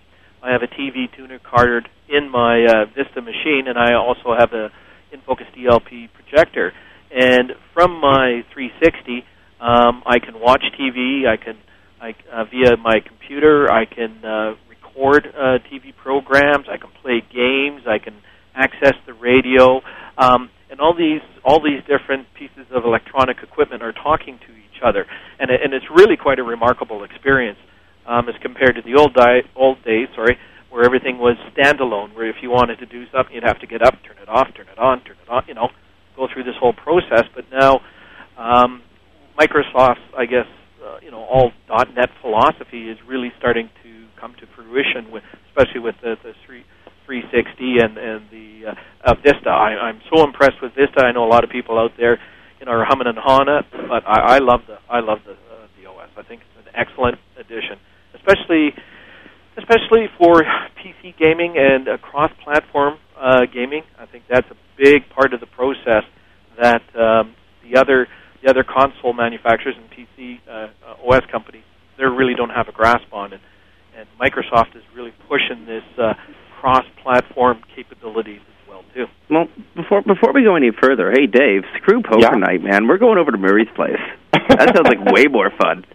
[0.43, 4.52] I have a TV tuner card in my uh, Vista machine, and I also have
[4.52, 4.71] a
[5.15, 6.73] InFocus DLP projector.
[7.15, 9.23] And from my 360,
[9.62, 11.26] um, I can watch TV.
[11.26, 11.56] I can
[12.02, 13.71] I, uh, via my computer.
[13.71, 16.65] I can uh, record uh, TV programs.
[16.69, 17.84] I can play games.
[17.88, 18.15] I can
[18.54, 19.82] access the radio,
[20.17, 24.82] um, and all these all these different pieces of electronic equipment are talking to each
[24.84, 25.06] other,
[25.39, 27.60] and and it's really quite a remarkable experience
[28.08, 30.08] um, as compared to the old di- old days.
[30.15, 30.38] Sorry.
[30.69, 33.82] Where everything was standalone, where if you wanted to do something, you'd have to get
[33.82, 35.69] up, turn it off, turn it on, turn it on, you know,
[36.17, 37.23] go through this whole process.
[37.34, 37.80] But now,
[38.38, 38.84] um,
[39.39, 40.45] Microsoft, I guess,
[40.84, 45.80] uh, you know all .NET philosophy is really starting to come to fruition, with, especially
[45.80, 46.63] with the, the 3,
[47.06, 48.37] 360 and and the
[49.07, 49.49] uh, Vista.
[49.49, 51.03] I, I'm so impressed with Vista.
[51.03, 52.19] I know a lot of people out there,
[52.59, 55.33] you know, are humming and hawing it, but I, I love the I love the
[55.33, 56.09] uh, the OS.
[56.17, 57.79] I think it's an excellent addition,
[58.13, 58.75] especially
[59.57, 60.43] especially for
[60.77, 63.81] PC gaming and uh, cross-platform uh, gaming.
[63.97, 66.03] I think that's a big part of the process
[66.61, 68.07] that um, the other
[68.43, 70.67] the other console manufacturers and PC uh
[71.09, 71.63] OS companies
[71.97, 73.41] they really don't have a grasp on it.
[73.97, 76.13] And Microsoft is really pushing this uh,
[76.61, 79.05] cross-platform capabilities as well too.
[79.29, 79.47] Well,
[80.07, 82.37] before before we go any further, hey Dave, screw poker Yeah.
[82.37, 82.87] night, man.
[82.87, 83.99] We're going over to Murray's place.
[84.33, 85.85] that sounds like way more fun.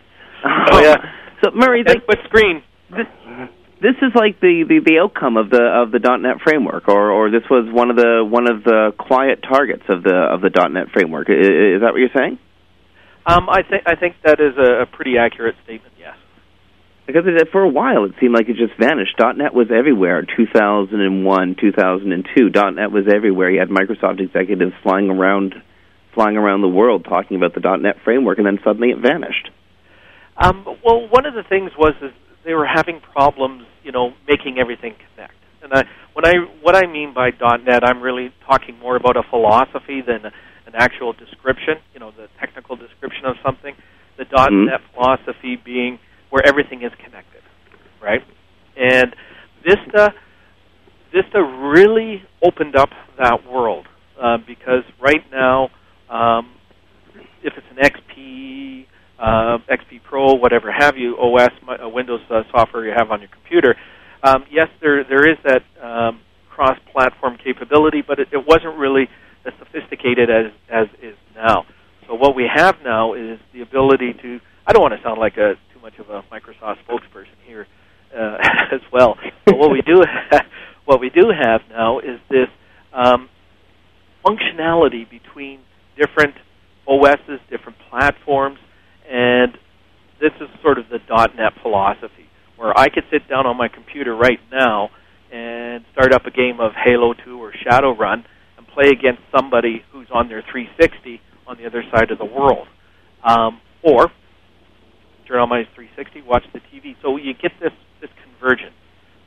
[0.45, 0.97] Oh yeah,
[1.43, 2.63] So Murray, and with screen.
[2.91, 3.07] this,
[3.81, 7.31] this is like the, the, the outcome of the of the .NET framework, or, or
[7.31, 10.91] this was one of the one of the quiet targets of the of the .NET
[10.93, 11.29] framework.
[11.29, 12.39] Is, is that what you're saying?
[13.27, 15.92] Um, I think I think that is a, a pretty accurate statement.
[17.13, 19.21] Because it, for a while it seemed like it just vanished.
[19.21, 20.25] .NET was everywhere.
[20.25, 23.51] 2001, 2002, .NET was everywhere.
[23.51, 25.55] You had Microsoft executives flying around,
[26.15, 29.51] flying around the world talking about the .NET framework, and then suddenly it vanished.
[30.39, 32.13] Um, well, one of the things was is
[32.45, 35.35] they were having problems, you know, making everything connect.
[35.63, 39.23] And I, when I what I mean by .NET, I'm really talking more about a
[39.29, 41.77] philosophy than an actual description.
[41.93, 43.75] You know, the technical description of something.
[44.17, 44.67] The Mhm.
[44.67, 45.99] .NET philosophy being
[46.33, 47.43] where everything is connected,
[48.03, 48.23] right?
[48.75, 49.15] And
[49.63, 50.15] Vista,
[51.13, 53.87] Vista really opened up that world
[54.21, 55.69] uh, because right now,
[56.09, 56.55] um,
[57.43, 58.87] if it's an XP,
[59.19, 63.21] uh, XP Pro, whatever have you, OS, mi- uh, Windows uh, software you have on
[63.21, 63.77] your computer,
[64.23, 69.07] um, yes, there there is that um, cross-platform capability, but it, it wasn't really
[69.45, 71.67] as sophisticated as as is now.
[72.07, 74.41] So what we have now is the ability to.
[74.67, 75.55] I don't want to sound like a
[76.13, 77.67] a Microsoft spokesperson here
[78.17, 78.37] uh,
[78.73, 79.17] as well.
[79.47, 80.03] But what we do
[80.85, 82.49] what we do have now is this
[82.93, 83.29] um,
[84.25, 85.61] functionality between
[85.97, 86.35] different
[86.87, 88.59] OSs, different platforms,
[89.11, 89.53] and
[90.21, 94.15] this is sort of the .NET philosophy, where I could sit down on my computer
[94.15, 94.91] right now
[95.33, 98.25] and start up a game of Halo 2 or Shadowrun
[98.59, 102.69] and play against somebody who's on their 360 on the other side of the world.
[103.25, 104.11] Um, or
[105.27, 106.97] turn on my 360, watch the TV.
[107.03, 108.75] So you get this this convergence.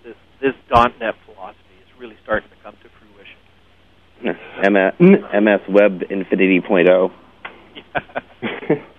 [0.04, 3.40] This this .NET philosophy is really starting to come to fruition.
[4.64, 7.12] MS, MS Web Infinity Point oh.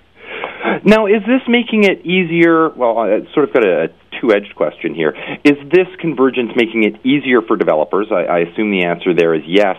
[0.85, 2.69] now, is this making it easier?
[2.71, 3.89] Well, I sort of got a
[4.21, 5.15] two-edged question here.
[5.45, 8.09] Is this convergence making it easier for developers?
[8.11, 9.77] I, I assume the answer there is yes.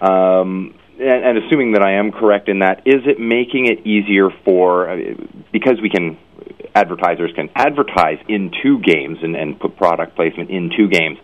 [0.00, 4.28] Um, and, and, assuming that I am correct in that, is it making it easier
[4.44, 4.96] for
[5.52, 6.18] because we can
[6.74, 11.18] advertisers can advertise into games and, and put product placement into games?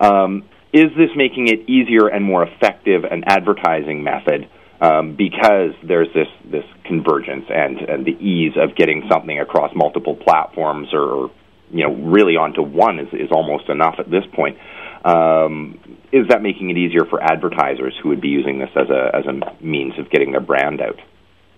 [0.00, 4.48] Um, is this making it easier and more effective an advertising method
[4.80, 10.14] um, because there's this this convergence and, and the ease of getting something across multiple
[10.14, 11.30] platforms or, or
[11.70, 14.58] you know really onto one is, is almost enough at this point.
[15.04, 15.78] Um,
[16.16, 19.24] is that making it easier for advertisers who would be using this as a as
[19.26, 20.98] a means of getting their brand out?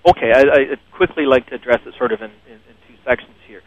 [0.09, 3.37] Okay, I, I quickly like to address it sort of in, in, in two sections
[3.47, 3.63] here.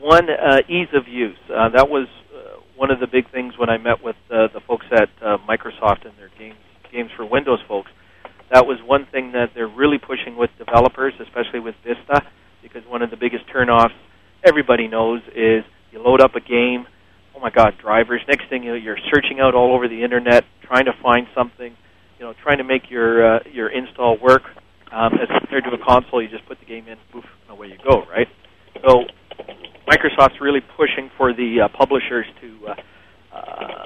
[0.00, 1.38] One, uh, ease of use.
[1.48, 4.60] Uh, that was uh, one of the big things when I met with uh, the
[4.66, 6.58] folks at uh, Microsoft and their games
[6.92, 7.90] games for Windows folks.
[8.52, 12.22] That was one thing that they're really pushing with developers, especially with Vista,
[12.62, 13.96] because one of the biggest turnoffs
[14.46, 16.86] everybody knows is you load up a game.
[17.36, 18.22] Oh my God, drivers!
[18.26, 21.76] Next thing you know, you're searching out all over the internet trying to find something.
[22.18, 24.42] You know, trying to make your uh, your install work.
[24.90, 27.66] Um, as compared to a console, you just put the game in, poof, and away
[27.66, 28.28] you go, right?
[28.86, 29.04] So
[29.86, 33.84] Microsoft's really pushing for the uh, publishers to uh, uh,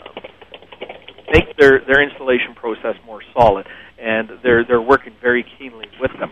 [1.32, 3.66] make their their installation process more solid,
[3.98, 6.30] and they're they're working very keenly with them.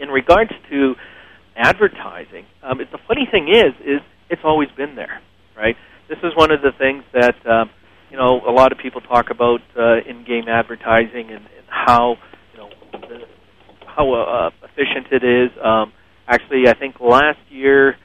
[0.00, 0.94] In regards to
[1.56, 5.20] advertising, um, it, the funny thing is is it's always been there,
[5.54, 5.76] right?
[6.08, 7.70] This is one of the things that um,
[8.10, 10.48] you know a lot of people talk about uh, in-game
[10.82, 12.16] advertising and, and how
[12.52, 13.18] you know the,
[13.86, 15.50] how uh, efficient it is.
[15.62, 15.92] Um,
[16.28, 17.96] actually, I think last year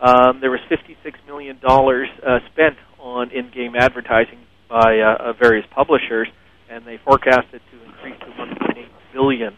[0.00, 4.38] um, there was 56 million dollars uh, spent on in-game advertising
[4.68, 6.28] by uh, uh, various publishers,
[6.70, 9.54] and they forecast it to increase to 1.8 billion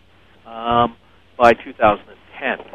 [0.46, 0.96] um,
[1.38, 2.66] by 2010.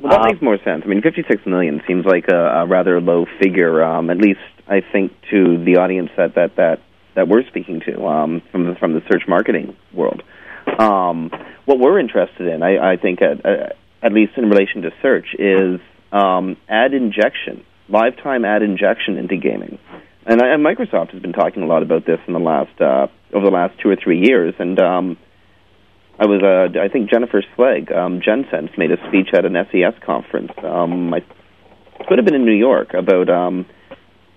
[0.00, 0.82] Well, that Um, makes more sense.
[0.84, 4.80] I mean, 56 million seems like a, a rather low figure, um, at least I
[4.92, 6.80] think to the audience that that that,
[7.14, 10.22] that we're speaking to um, from the, from the search marketing world.
[10.78, 11.30] Um,
[11.64, 13.44] what we're interested in, I, I think, at,
[14.02, 15.80] at least in relation to search, is
[16.12, 19.78] um, ad injection, lifetime ad injection into gaming.
[20.26, 23.08] And, I, and Microsoft has been talking a lot about this in the last uh,
[23.32, 25.18] over the last two or three years, and um,
[26.18, 29.94] I was, uh, I think Jennifer Slegg, um, JenSense, made a speech at an SES
[30.06, 30.52] conference.
[30.62, 31.20] Um, I
[32.06, 33.28] could have been in New York about,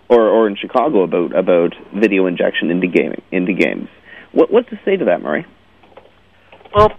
[0.10, 3.88] or or in Chicago about about video injection into gaming into games.
[4.32, 5.46] What what to say to that, Murray?
[6.76, 6.89] Well,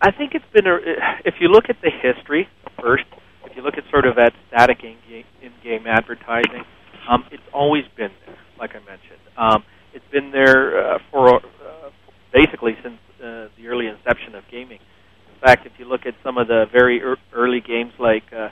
[0.00, 0.76] I think it's been a.
[1.24, 2.48] If you look at the history
[2.80, 3.04] first,
[3.46, 6.64] if you look at sort of at static in-game, advertising,
[7.08, 8.36] um, it's always been there.
[8.58, 11.40] Like I mentioned, um, it's been there uh, for uh,
[12.32, 14.78] basically since uh, the early inception of gaming.
[15.34, 18.48] In fact, if you look at some of the very er- early games like uh,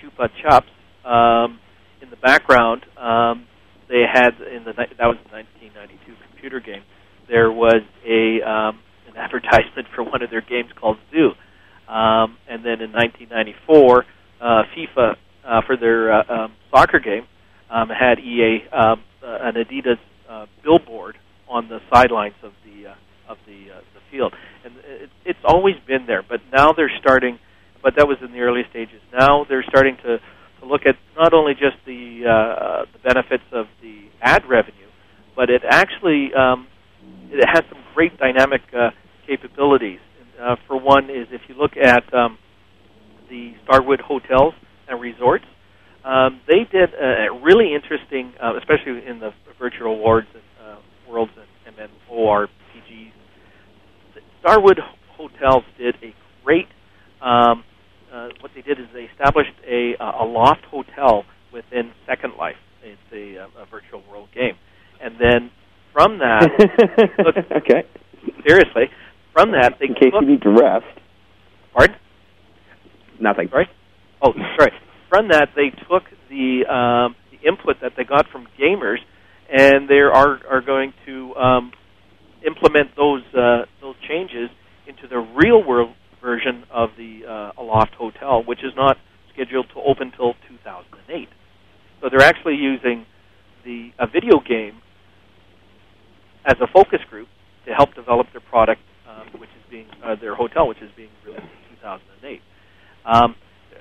[0.00, 0.66] Chupa Chups,
[1.08, 1.58] um,
[2.02, 3.46] in the background, um,
[3.92, 6.82] they had in the that was a 1992 computer game.
[7.28, 11.36] There was a um, an advertisement for one of their games called Zool,
[11.92, 14.04] um, and then in 1994,
[14.40, 17.26] uh, FIFA uh, for their uh, um, soccer game
[17.70, 22.94] um, had EA um, uh, an Adidas uh, billboard on the sidelines of the uh,
[23.28, 24.32] of the uh, the field,
[24.64, 26.22] and it, it's always been there.
[26.26, 27.38] But now they're starting.
[27.82, 29.02] But that was in the early stages.
[29.12, 30.20] Now they're starting to,
[30.62, 34.88] to look at not only just the uh, the benefits of the ad revenue,
[35.36, 36.66] but it actually um,
[37.30, 38.90] it has some great dynamic uh,
[39.26, 40.00] capabilities.
[40.40, 42.38] Uh, for one, is if you look at um,
[43.28, 44.54] the Starwood hotels
[44.88, 45.44] and resorts,
[46.04, 50.76] um, they did a, really interesting, uh, especially in the virtual awards and uh,
[51.08, 51.30] worlds
[51.66, 53.12] and, and MMORPGs.
[54.40, 54.80] Starwood
[55.16, 56.12] hotels did a
[56.44, 56.66] great.
[57.20, 57.62] Um,
[58.12, 62.56] uh, what they did is they established a, a loft hotel within Second Life.
[62.82, 64.54] It's a, a virtual world game,
[65.00, 65.50] and then
[65.92, 66.48] from that,
[67.24, 67.86] look, okay,
[68.46, 68.90] seriously,
[69.32, 70.84] from that, they in case you need to rest.
[71.72, 71.96] Pardon?
[73.20, 73.48] Nothing.
[73.50, 73.68] Sorry.
[74.20, 74.72] Oh, sorry.
[75.08, 78.98] From that, they took the um, the input that they got from gamers,
[79.50, 81.72] and they are are going to um,
[82.46, 84.50] implement those uh, those changes
[84.86, 88.96] into the real world version of the uh, Aloft Hotel, which is not
[89.34, 91.28] scheduled to open till 2008.
[92.00, 93.06] So they're actually using
[93.64, 94.80] the a video game
[96.44, 97.28] as a focus group
[97.66, 101.10] to help develop their product, um, which is being uh, their hotel, which is being
[101.24, 102.40] released in 2008.
[103.04, 103.34] Um,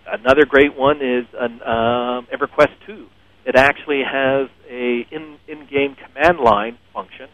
[0.08, 3.08] another great one is an um, EverQuest 2.
[3.46, 7.28] It actually has a in in-game command line function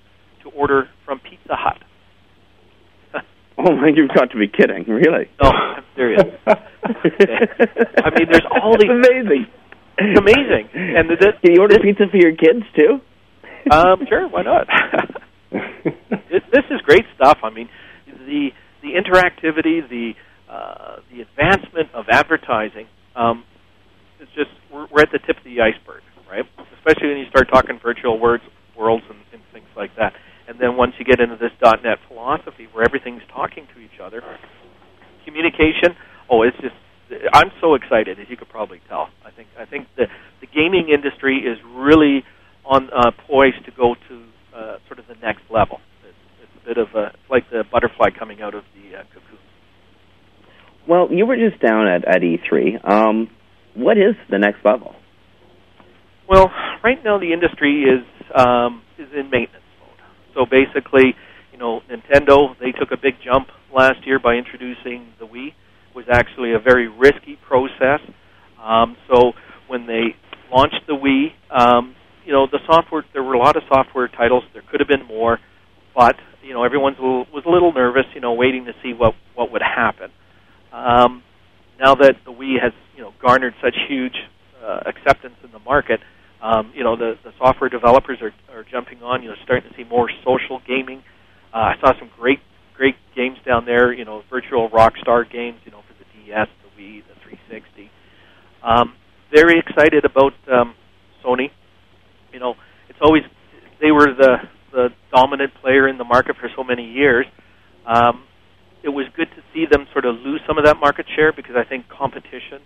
[0.44, 1.78] to order from Pizza Hut.
[3.66, 3.90] Oh my!
[3.94, 4.86] You've got to be kidding!
[4.88, 5.30] Really?
[5.42, 6.22] No, I'm serious.
[6.46, 9.48] I mean, there's all these it's amazing.
[9.98, 10.70] It's amazing.
[10.74, 13.02] And this, Can you order pizza for your kids too?
[13.72, 14.68] um, sure, why not?
[16.30, 17.40] this, this is great stuff.
[17.44, 17.68] I mean,
[18.06, 18.50] the
[18.84, 20.14] the interactivity, the
[20.48, 22.86] uh, the advancement of advertising.
[23.16, 23.44] Um,
[24.20, 26.46] it's just we're, we're at the tip of the iceberg, right?
[26.78, 28.44] Especially when you start talking virtual words,
[28.78, 30.14] worlds, and, and things like that.
[30.48, 34.22] And then once you get into this .NET philosophy, where everything's talking to each other,
[35.26, 35.96] communication.
[36.32, 36.76] Oh, it's just
[37.34, 39.10] I'm so excited, as you could probably tell.
[39.26, 40.06] I think I think the
[40.42, 42.24] the gaming industry is really
[42.66, 44.24] on uh, poised to go to
[44.56, 45.80] uh, sort of the next level.
[46.04, 49.04] It's, it's a bit of a it's like the butterfly coming out of the uh,
[49.14, 49.40] cocoon.
[50.88, 52.90] Well, you were just down at at E3.
[52.90, 53.30] Um,
[53.76, 54.96] what is the next level?
[56.28, 56.52] Well,
[56.84, 58.04] right now the industry is
[58.36, 59.64] um, is in maintenance.
[60.38, 61.16] So basically,
[61.52, 65.48] you know, Nintendo they took a big jump last year by introducing the Wii.
[65.48, 68.00] It was actually a very risky process.
[68.64, 69.34] Um, so
[69.68, 70.16] when they
[70.54, 74.44] launched the Wii, um, you know, the software there were a lot of software titles.
[74.54, 75.40] There could have been more,
[75.96, 79.52] but you know, everyone was a little nervous, you know, waiting to see what what
[79.52, 80.12] would happen.
[80.72, 81.24] Um,
[81.80, 84.16] now that the Wii has you know garnered such huge
[84.64, 86.00] uh, acceptance in the market,
[86.42, 89.24] um, you know the, the software developers are, are jumping on.
[89.24, 91.04] You know, starting to see more social gaming.
[91.54, 92.40] Uh, I saw some great
[92.76, 93.94] great games down there.
[93.94, 95.60] You know, virtual Rockstar games.
[95.66, 97.90] You know, for the DS, the Wii, the 360.
[98.64, 98.94] Um,
[99.34, 100.76] very excited about um,
[101.26, 101.50] Sony.
[102.32, 102.56] You know,
[102.90, 103.24] it's always
[103.82, 104.38] they were the
[104.72, 107.26] the dominant player in the market for so many years.
[107.86, 108.24] Um,
[108.84, 111.56] it was good to see them sort of lose some of that market share because
[111.56, 112.62] I think competition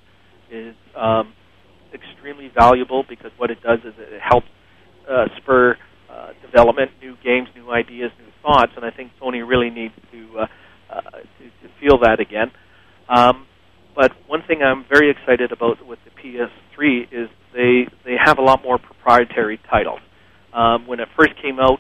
[0.52, 1.34] is um,
[1.94, 4.48] extremely valuable because what it does is it helps
[5.10, 5.78] uh, spur
[6.10, 10.40] uh, development, new games, new ideas, new thoughts, and I think Sony really needs to
[10.40, 10.46] uh,
[10.92, 12.52] uh, to, to feel that again.
[13.08, 13.46] Um,
[13.96, 18.42] but one thing I'm very excited about with the PS3 is they they have a
[18.42, 20.00] lot more proprietary titles.
[20.54, 21.80] Um, when it first came out,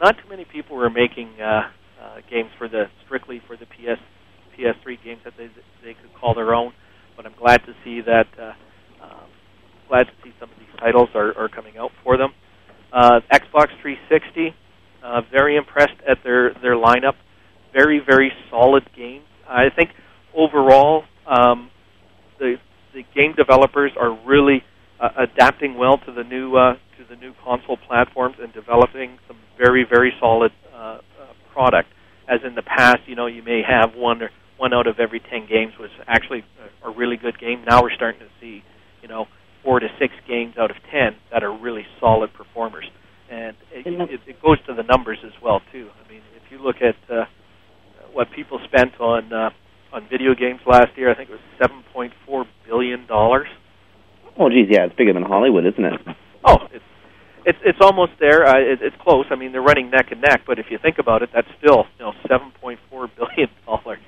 [0.00, 1.70] not too many people were making uh,
[2.00, 4.00] uh, games for the strictly for the PS
[4.56, 5.48] PS3 games that they
[5.84, 6.72] they could call their own.
[7.16, 8.26] But I'm glad to see that.
[8.40, 8.52] Uh,
[9.90, 12.30] glad to see some of these titles are, are coming out for them.
[12.92, 14.54] Uh, Xbox 360,
[15.02, 17.14] uh, very impressed at their their lineup.
[17.72, 19.26] Very very solid games.
[19.48, 19.90] I think
[20.34, 21.70] overall um,
[22.38, 22.56] the
[22.94, 24.62] the game developers are really
[25.00, 29.36] uh, adapting well to the new uh, to the new console platforms and developing some
[29.58, 30.98] very very solid uh, uh,
[31.52, 31.88] product.
[32.28, 35.20] As in the past, you know, you may have one or one out of every
[35.20, 36.44] ten games was actually
[36.84, 37.64] a, a really good game.
[37.68, 38.62] Now we're starting to see,
[39.02, 39.26] you know,
[39.64, 42.84] four to six games out of ten that are really solid performers,
[43.30, 45.88] and it, it, it goes to the numbers as well too.
[46.04, 47.24] I mean, if you look at uh,
[48.12, 49.50] what people spent on uh,
[49.92, 53.48] on video games last year, I think it was seven point four billion dollars.
[54.38, 56.00] Oh, geez, yeah, it's bigger than Hollywood, isn't it?
[56.44, 56.84] Oh, it's
[57.44, 58.46] it's it's almost there.
[58.46, 59.26] Uh, it, it's close.
[59.30, 61.84] I mean, they're running neck and neck, but if you think about it, that's still
[61.98, 64.00] you know seven point four billion dollars.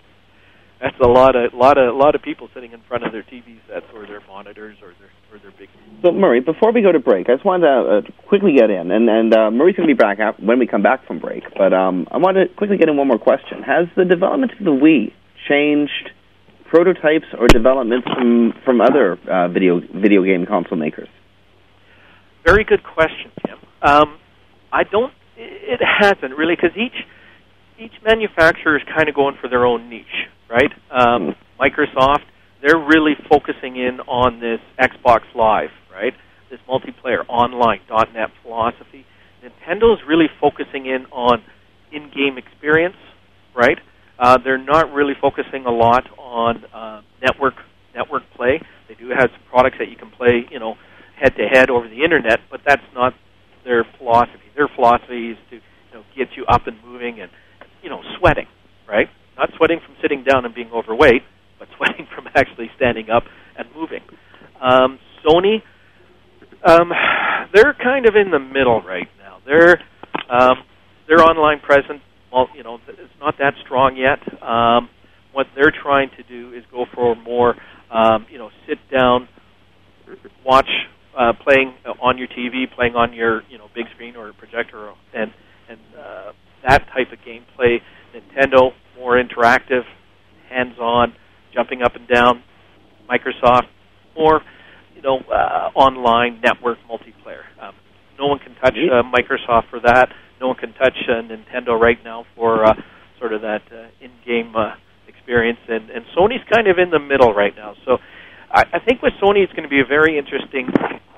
[0.80, 3.60] That's a lot of lot of lot of people sitting in front of their TV
[3.68, 5.11] sets or their monitors or their
[5.58, 5.68] big.
[6.02, 8.90] So, Murray, before we go to break, I just wanted to uh, quickly get in,
[8.90, 11.44] and and uh, Murray's going to be back out when we come back from break.
[11.56, 14.64] But um, I wanted to quickly get in one more question: Has the development of
[14.64, 15.12] the Wii
[15.48, 16.10] changed
[16.70, 21.08] prototypes or developments from from other uh, video video game console makers?
[22.44, 23.58] Very good question, Jim.
[23.82, 24.18] Um,
[24.72, 25.12] I don't.
[25.36, 27.06] It hasn't really because each
[27.78, 30.72] each manufacturer is kind of going for their own niche, right?
[30.90, 32.24] Um, Microsoft,
[32.62, 36.14] they're really focusing in on this Xbox Live, right?
[36.50, 39.04] This multiplayer online .NET philosophy.
[39.42, 41.42] Nintendo's really focusing in on
[41.90, 42.96] in-game experience,
[43.54, 43.78] right?
[44.18, 47.54] Uh, they're not really focusing a lot on uh, network
[47.94, 48.60] network play.
[48.88, 50.76] They do have some products that you can play, you know,
[51.20, 53.14] head to head over the internet, but that's not
[53.64, 54.48] their philosophy.
[54.56, 57.30] Their philosophy is to you know get you up and moving and
[57.82, 58.46] you know sweating,
[58.88, 59.08] right?
[59.36, 61.22] Not sweating from sitting down and being overweight,
[61.76, 63.24] sweating from actually standing up
[63.56, 64.00] and moving.
[64.60, 65.62] Um, Sony,
[66.64, 66.92] um,
[67.54, 69.38] they're kind of in the middle right now.
[69.44, 69.80] They're
[70.30, 70.64] um,
[71.08, 72.00] their online presence,
[72.32, 74.20] well, you know, it's not that strong yet.
[74.42, 74.88] Um,
[75.32, 77.54] what they're trying to do is go for more,
[77.90, 79.28] um, you know, sit down,
[80.44, 80.68] watch
[81.18, 85.32] uh, playing on your TV, playing on your you know big screen or projector, and
[85.68, 86.32] and uh,
[86.66, 87.78] that type of gameplay.
[88.14, 89.82] Nintendo more interactive,
[90.50, 91.14] hands-on,
[91.54, 92.42] jumping up and down.
[93.08, 93.68] Microsoft
[94.14, 94.40] or
[94.94, 97.42] you know uh, online network multiplayer.
[97.60, 97.74] Um,
[98.18, 100.08] no one can touch uh, Microsoft for that.
[100.40, 102.74] No one can touch uh, Nintendo right now for uh,
[103.18, 104.74] sort of that uh, in-game uh,
[105.08, 107.74] experience, and and Sony's kind of in the middle right now.
[107.84, 107.98] So
[108.50, 110.68] I, I think with Sony, it's going to be a very interesting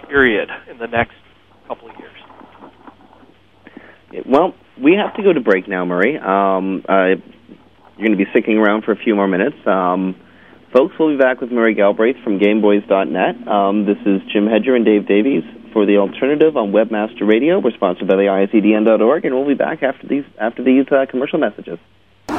[0.08, 1.14] period in the next
[1.68, 2.12] couple of years.
[4.26, 6.16] Well, we have to go to break now, Murray.
[6.18, 7.18] Um, uh,
[7.96, 9.56] you're going to be sticking around for a few more minutes.
[9.66, 10.14] Um,
[10.74, 13.48] folks, we'll be back with Murray Galbraith from GameBoys.net.
[13.48, 17.60] Um, this is Jim Hedger and Dave Davies for the Alternative on Webmaster Radio.
[17.60, 21.38] We're sponsored by the ISEDB.org, and we'll be back after these after these uh, commercial
[21.38, 21.78] messages.
[22.26, 22.34] The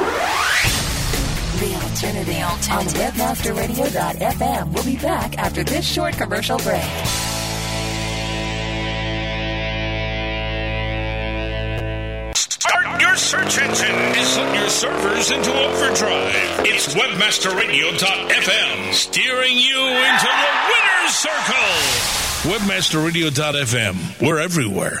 [1.74, 4.74] Alternative, on WebmasterRadio.fm.
[4.74, 6.84] We'll be back after this short commercial break.
[13.16, 16.60] Search engine and put your servers into overdrive.
[16.66, 21.66] It's WebmasterRadio.fm, steering you into the winner's circle.
[22.52, 24.20] WebmasterRadio.fm.
[24.26, 25.00] We're everywhere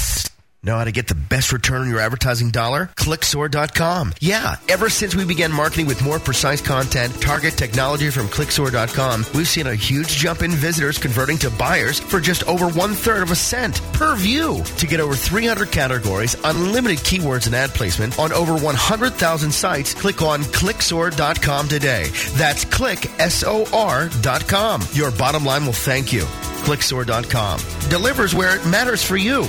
[0.63, 2.91] Know how to get the best return on your advertising dollar?
[2.95, 4.13] Clicksor.com.
[4.19, 9.47] Yeah, ever since we began marketing with more precise content, target technology from Clicksor.com, we've
[9.47, 13.31] seen a huge jump in visitors converting to buyers for just over one third of
[13.31, 14.61] a cent per view.
[14.77, 20.21] To get over 300 categories, unlimited keywords and ad placement on over 100,000 sites, click
[20.21, 22.09] on Clicksor.com today.
[22.33, 24.81] That's click, S-O-R.com.
[24.93, 26.21] Your bottom line will thank you.
[26.61, 29.47] Clicksor.com delivers where it matters for you.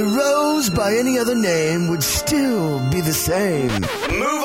[0.00, 3.70] Rose by any other name would still be the same.
[4.18, 4.44] Move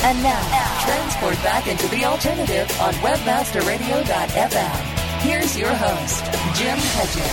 [0.00, 4.76] And now, transport back into the alternative on WebmasterRadio.fm.
[5.22, 6.24] Here's your host,
[6.56, 7.28] Jim Hedger.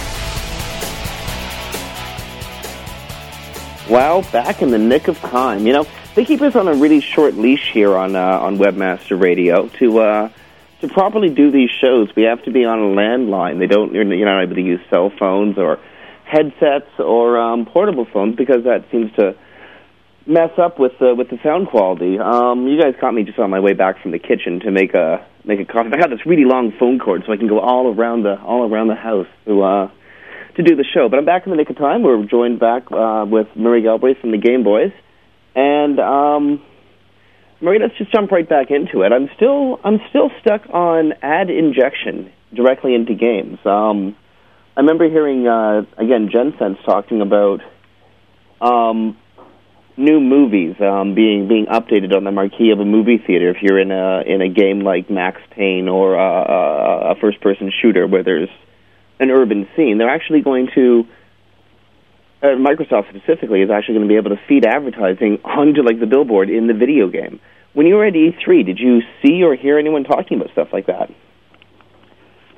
[3.93, 5.67] Wow, back in the nick of time.
[5.67, 5.85] You know,
[6.15, 9.99] they keep us on a really short leash here on uh, on Webmaster Radio to
[9.99, 10.29] uh,
[10.81, 12.15] to properly do these shows.
[12.15, 13.59] We have to be on a landline.
[13.59, 13.93] They don't.
[13.93, 15.77] You're not able to use cell phones or
[16.23, 19.35] headsets or um, portable phones because that seems to
[20.25, 22.17] mess up with the with the sound quality.
[22.19, 24.93] Um, you guys caught me just on my way back from the kitchen to make
[24.93, 25.89] a make a coffee.
[25.93, 28.69] I got this really long phone cord, so I can go all around the all
[28.69, 29.91] around the house to uh,
[30.55, 31.09] to do the show.
[31.09, 32.03] But I'm back in the nick of time.
[32.03, 34.91] We're joined back uh, with Murray Galbraith from the Game Boys,
[35.55, 36.61] and um,
[37.61, 39.11] Murray, let's just jump right back into it.
[39.11, 43.59] I'm still I'm still stuck on ad injection directly into games.
[43.65, 44.15] Um,
[44.75, 47.61] I remember hearing uh, again JenSense talking about
[48.59, 49.17] um,
[49.97, 53.49] new movies um, being being updated on the marquee of a movie theater.
[53.49, 57.71] If you're in a in a game like Max Payne or a, a first person
[57.81, 58.49] shooter where there's
[59.19, 61.03] an urban scene, they're actually going to
[62.41, 66.05] uh, Microsoft specifically is actually going to be able to feed advertising onto like the
[66.05, 67.39] billboard in the video game.
[67.73, 70.87] When you were at E3, did you see or hear anyone talking about stuff like
[70.87, 71.09] that?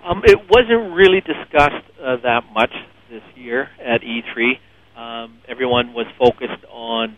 [0.03, 2.71] Um, it wasn't really discussed uh, that much
[3.09, 4.59] this year at E3.
[4.95, 7.17] Um, everyone was focused on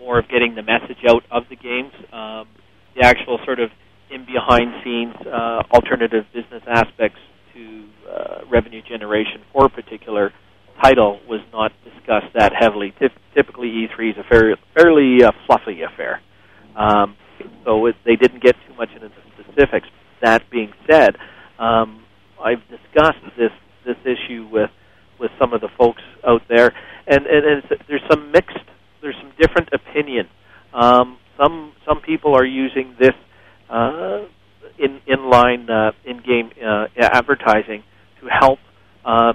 [0.00, 1.92] more of getting the message out of the games.
[2.12, 2.48] Um,
[2.96, 3.70] the actual sort of
[4.10, 7.18] in behind scenes uh, alternative business aspects
[7.54, 10.32] to uh, revenue generation for a particular
[10.82, 12.92] title was not discussed that heavily.
[13.00, 16.20] Typ- typically, E3 is a fairly, fairly uh, fluffy affair.
[16.76, 17.16] Um,
[17.64, 19.86] so it, they didn't get too much into the specifics.
[20.22, 21.16] That being said,
[21.58, 22.04] um,
[22.42, 23.52] I've discussed this
[23.86, 24.70] this issue with
[25.18, 26.72] with some of the folks out there,
[27.06, 28.58] and and, and there's some mixed,
[29.02, 30.28] there's some different opinion.
[30.72, 33.14] Um, some some people are using this
[33.68, 34.24] uh,
[34.78, 37.82] in inline uh, in-game uh, advertising
[38.20, 38.58] to help
[39.04, 39.32] uh,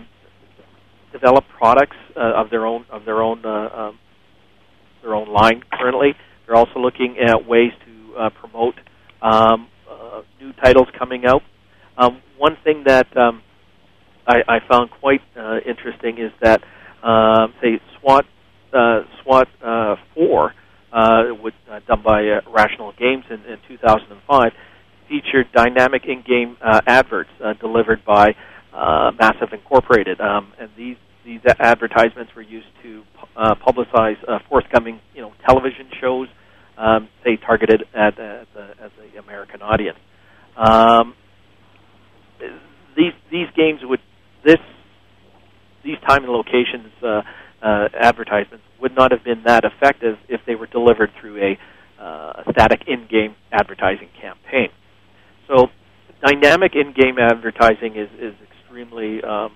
[1.12, 4.00] develop products uh, of their own of their own uh, um,
[5.02, 5.64] their own line.
[5.72, 6.14] Currently,
[6.46, 8.76] they're also looking at ways to uh, promote
[9.22, 11.42] um, uh, new titles coming out.
[11.98, 13.42] Um, one thing that um,
[14.28, 16.62] I, I found quite uh, interesting is that
[17.04, 18.26] uh, say SWAT
[18.76, 20.54] uh, SWAT uh, four,
[20.92, 24.52] uh, with, uh, done by uh, Rational Games in, in 2005,
[25.10, 28.36] featured dynamic in-game uh, adverts uh, delivered by
[28.74, 33.02] uh, Massive Incorporated, um, and these these advertisements were used to
[33.36, 36.28] uh, publicize uh, forthcoming you know television shows,
[36.78, 39.98] um, say targeted at, at, the, at the American audience.
[40.56, 41.16] Um,
[42.96, 44.02] these these games would
[44.44, 44.60] this
[45.84, 47.22] these time and locations uh,
[47.62, 51.58] uh, advertisements would not have been that effective if they were delivered through a,
[52.00, 54.70] uh, static in-game advertising campaign.
[55.48, 55.70] So,
[56.24, 59.54] dynamic in-game advertising is is extremely um,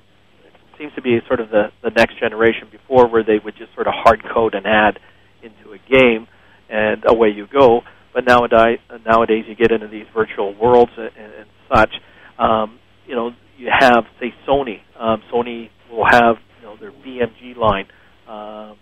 [0.80, 2.70] seems to be sort of the the next generation.
[2.72, 4.98] Before, where they would just sort of hard code an ad
[5.44, 6.28] into a game,
[6.70, 7.82] and away you go.
[8.16, 11.94] But nowadays, nowadays you get into these virtual worlds and, and such.
[12.40, 14.80] Um, you know, you have say Sony.
[15.00, 17.86] Um, Sony will have you know their BMG line
[18.28, 18.78] um,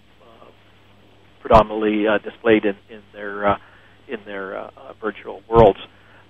[1.47, 3.57] predominantly uh, displayed in, in their uh,
[4.07, 4.69] in their uh,
[5.01, 5.79] virtual worlds.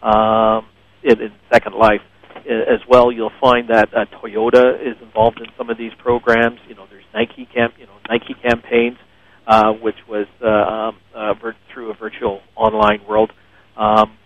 [0.01, 0.67] Um,
[1.03, 2.01] in, in Second Life,
[2.45, 6.59] as well, you'll find that uh, Toyota is involved in some of these programs.
[6.67, 8.97] You know, there's Nike camp, you know, Nike campaigns,
[9.47, 11.33] uh, which was uh, um, uh,
[11.73, 13.31] through a virtual online world.
[13.75, 14.17] Um,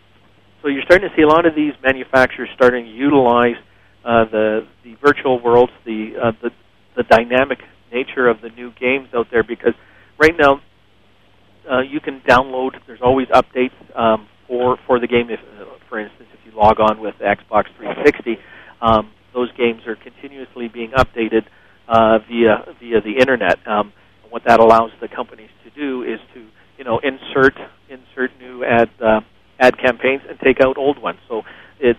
[0.62, 3.56] so you're starting to see a lot of these manufacturers starting to utilize
[4.04, 6.52] uh, the the virtual worlds, the uh, the
[6.96, 7.60] the dynamic
[7.92, 9.44] nature of the new games out there.
[9.44, 9.74] Because
[10.20, 10.62] right now,
[11.70, 12.72] uh, you can download.
[12.88, 15.30] There's always updates um, for for the game.
[15.30, 18.38] If, uh, for instance, if you log on with Xbox 360,
[18.82, 21.46] um, those games are continuously being updated
[21.88, 23.66] uh, via via the internet.
[23.68, 23.94] Um,
[24.30, 26.48] what that allows the companies to do is to
[26.78, 27.54] you know insert
[27.90, 29.22] insert new ad uh,
[29.60, 31.20] ad campaigns and take out old ones.
[31.28, 31.44] So
[31.80, 31.98] it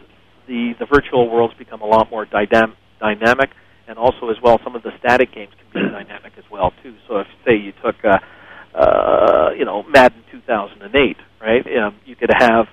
[0.49, 3.51] the the virtual worlds become a lot more dynam- dynamic,
[3.87, 6.95] and also as well some of the static games can be dynamic as well too.
[7.09, 8.19] So if say you took uh,
[8.75, 11.67] uh, you know Madden 2008, right?
[11.77, 12.67] Um, you could have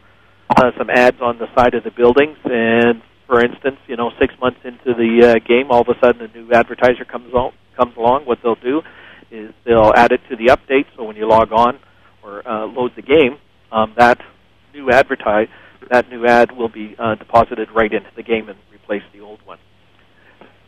[0.50, 4.34] uh, some ads on the side of the buildings, and for instance, you know six
[4.42, 7.96] months into the uh, game, all of a sudden a new advertiser comes on comes
[7.98, 8.26] along.
[8.26, 8.82] What they'll do
[9.32, 11.80] is they'll add it to the update, so when you log on
[12.24, 13.38] or uh, load the game,
[13.72, 14.20] um, that
[14.74, 15.48] new advertise
[15.90, 19.40] that new ad will be uh, deposited right into the game and replace the old
[19.46, 19.58] one.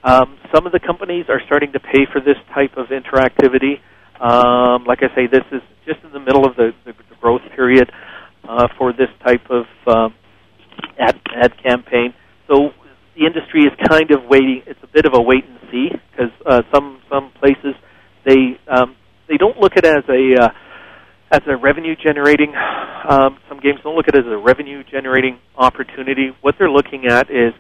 [0.04, 3.80] Um, some of the companies are starting to pay for this type of interactivity.
[4.22, 7.42] Um, like I say, this is just in the middle of the, the, the growth
[7.56, 7.92] period
[8.48, 10.14] uh, for this type of um,
[11.00, 12.14] ad, ad campaign.
[12.48, 12.70] So
[13.18, 14.62] the industry is kind of waiting.
[14.68, 17.76] It's a bit of a wait and see because uh, some some places
[18.26, 18.96] they um,
[19.28, 20.50] they don't look at it as a uh,
[21.32, 22.54] as a revenue generating.
[23.10, 26.30] Um, some games don't look at it as a revenue generating opportunity.
[26.42, 27.54] What they're looking at is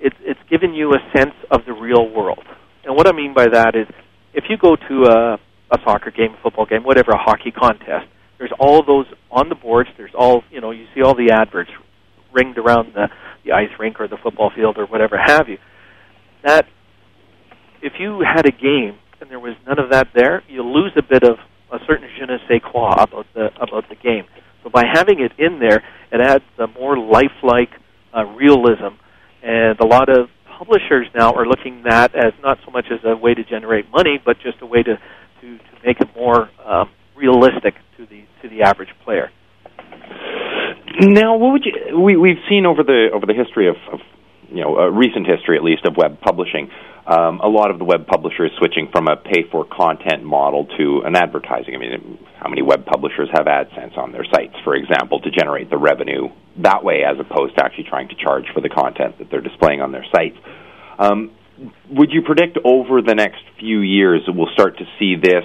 [0.00, 2.44] it's it's giving you a sense of the real world.
[2.84, 3.86] And what I mean by that is
[4.32, 5.38] if you go to a,
[5.70, 8.06] a soccer game, a football game, whatever, a hockey contest,
[8.38, 9.90] there's all those on the boards.
[9.96, 10.70] There's all you know.
[10.70, 11.70] You see all the adverts
[12.32, 13.08] ringed around the
[13.44, 15.58] the ice rink or the football field or whatever have you.
[16.44, 16.66] That
[17.82, 21.02] if you had a game and there was none of that there, you lose a
[21.02, 21.36] bit of
[21.70, 24.24] a certain je ne sais quoi about the about the game.
[24.64, 27.70] So by having it in there, it adds a more lifelike
[28.16, 28.96] uh, realism,
[29.42, 33.00] and a lot of publishers now are looking at that as not so much as
[33.04, 34.98] a way to generate money, but just a way to
[35.40, 39.30] to, to make it more um, realistic to the to the average player.
[41.00, 41.98] Now, what would you?
[41.98, 44.00] We we've seen over the over the history of, of
[44.48, 46.70] you know, a recent history at least of web publishing
[47.06, 51.02] um, a lot of the web publishers switching from a pay for content model to
[51.04, 51.74] an advertising.
[51.74, 55.70] I mean, how many web publishers have AdSense on their sites, for example, to generate
[55.70, 56.28] the revenue
[56.58, 59.80] that way, as opposed to actually trying to charge for the content that they're displaying
[59.80, 60.36] on their sites?
[60.98, 61.32] Um,
[61.90, 65.44] would you predict over the next few years that we'll start to see this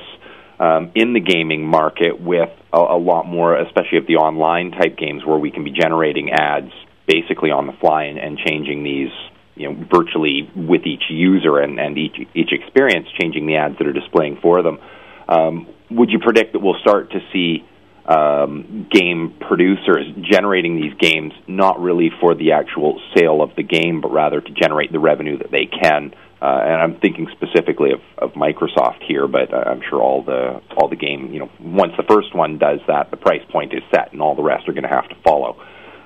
[0.59, 4.97] um, in the gaming market with a, a lot more, especially of the online type
[4.97, 6.71] games, where we can be generating ads
[7.07, 9.11] basically on the fly and, and changing these
[9.55, 13.87] you know virtually with each user and, and each each experience changing the ads that
[13.87, 14.79] are displaying for them.
[15.27, 17.65] Um, would you predict that we'll start to see
[18.07, 24.01] um, game producers generating these games not really for the actual sale of the game,
[24.01, 26.13] but rather to generate the revenue that they can.
[26.41, 30.87] Uh, and I'm thinking specifically of, of Microsoft here, but I'm sure all the all
[30.89, 34.11] the game, you know, once the first one does that, the price point is set,
[34.11, 35.57] and all the rest are going to have to follow.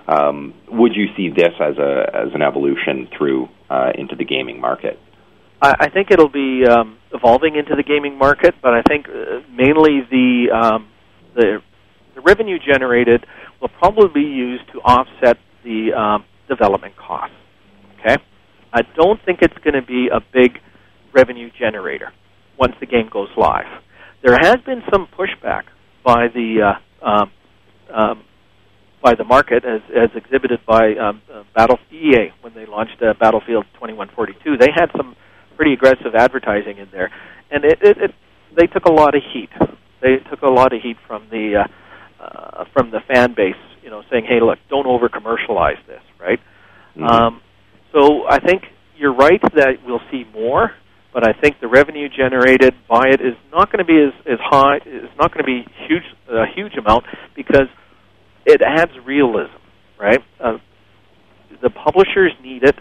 [0.08, 4.62] Um, would you see this as a as an evolution through uh, into the gaming
[4.62, 4.98] market?
[5.62, 9.42] I, I think it'll be um, evolving into the gaming market, but I think uh,
[9.52, 10.88] mainly the um,
[11.36, 11.62] the
[12.20, 13.26] the revenue generated
[13.62, 17.36] will probably be used to offset the um, development costs.
[18.00, 18.16] Okay,
[18.74, 20.60] I don't think it's going to be a big
[21.14, 22.12] revenue generator
[22.58, 23.66] once the game goes live.
[24.24, 25.64] There has been some pushback
[26.04, 27.32] by the uh, um,
[27.94, 28.24] um,
[29.02, 33.14] by the market, as, as exhibited by um, uh, Battle EA when they launched uh,
[33.18, 34.58] Battlefield 2142.
[34.58, 35.16] They had some
[35.56, 37.10] pretty aggressive advertising in there,
[37.50, 38.12] and it, it, it
[38.58, 39.50] they took a lot of heat.
[40.02, 41.68] They took a lot of heat from the uh,
[42.20, 46.40] uh, from the fan base, you know, saying, "Hey, look, don't over commercialize this," right?
[46.96, 47.04] Mm-hmm.
[47.04, 47.42] Um,
[47.94, 48.64] so I think
[48.98, 50.72] you're right that we'll see more,
[51.14, 54.40] but I think the revenue generated by it is not going to be as, as
[54.42, 54.78] high.
[54.86, 57.06] It's not going to be huge, a huge amount
[57.36, 57.68] because
[58.46, 59.58] it adds realism,
[60.00, 60.20] right?
[60.40, 60.58] Uh,
[61.62, 62.76] the publishers need it,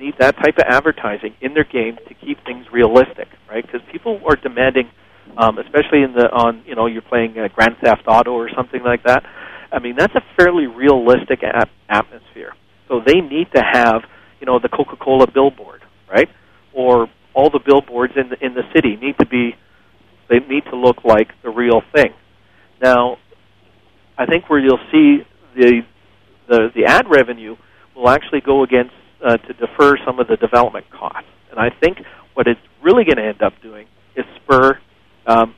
[0.00, 3.64] need that type of advertising in their game to keep things realistic, right?
[3.64, 4.90] Because people are demanding,
[5.36, 8.82] um, especially in the on you know you're playing uh, Grand Theft Auto or something
[8.82, 9.24] like that.
[9.72, 12.54] I mean that's a fairly realistic ap- atmosphere.
[12.88, 14.02] So they need to have
[14.40, 16.28] you know the Coca-Cola billboard, right?
[16.72, 19.54] Or all the billboards in the in the city need to be
[20.28, 22.12] they need to look like the real thing.
[22.82, 23.16] Now,
[24.16, 25.24] I think where you'll see
[25.56, 25.82] the
[26.48, 27.56] the, the ad revenue
[27.94, 28.92] will actually go against
[29.24, 31.28] uh, to defer some of the development costs.
[31.50, 31.98] And I think
[32.34, 34.78] what it's really going to end up doing is spur
[35.28, 35.54] um,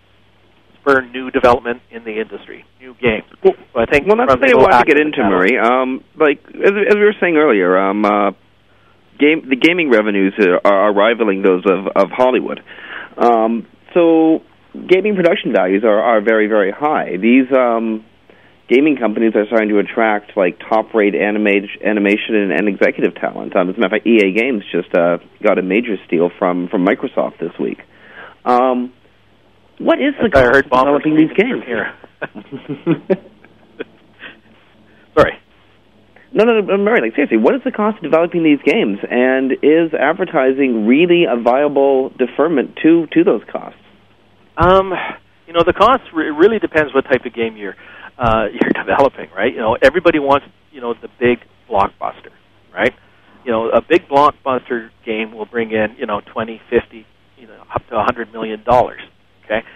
[0.80, 3.24] spur new development in the industry, new games.
[3.42, 5.58] Well, so I think well, that's what I to get into, Murray.
[5.58, 8.30] Um, like as, as we were saying earlier, um, uh,
[9.18, 12.60] game the gaming revenues are, are rivaling those of of Hollywood.
[13.16, 14.42] Um, so
[14.74, 17.16] gaming production values are, are very very high.
[17.16, 18.04] These um,
[18.68, 23.54] gaming companies are starting to attract like top rate animation and, and executive talent.
[23.54, 26.68] Um, as a matter of fact, EA Games just uh, got a major steal from
[26.68, 27.78] from Microsoft this week.
[28.44, 28.92] Um,
[29.80, 31.64] what is the cost of developing these games?
[31.66, 31.92] Here.
[35.16, 35.32] Sorry.
[36.32, 37.00] No, no, no, Murray.
[37.00, 41.40] Like seriously, what is the cost of developing these games, and is advertising really a
[41.40, 43.80] viable deferment to to those costs?
[44.56, 44.92] Um,
[45.46, 47.74] you know, the cost re- really depends what type of game you're
[48.18, 49.52] uh, you're developing, right?
[49.52, 52.30] You know, everybody wants you know the big blockbuster,
[52.72, 52.92] right?
[53.44, 57.06] You know, a big blockbuster game will bring in you know twenty, fifty,
[57.38, 59.00] you know, up to a hundred million dollars.
[59.50, 59.66] Okay,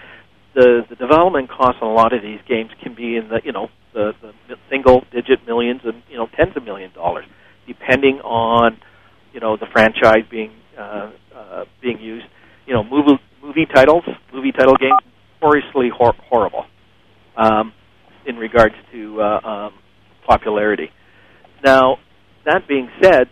[0.55, 3.53] the the development costs on a lot of these games can be in the you
[3.53, 7.25] know the, the single digit millions and you know tens of million dollars,
[7.66, 8.79] depending on
[9.33, 12.27] you know the franchise being uh, uh, being used.
[12.66, 15.01] You know, movie movie titles, movie title games,
[15.43, 16.64] notoriously hor- horrible.
[17.37, 17.72] Um,
[18.27, 19.72] in regards to uh, um,
[20.27, 20.91] popularity.
[21.64, 21.99] Now,
[22.47, 23.29] that being said,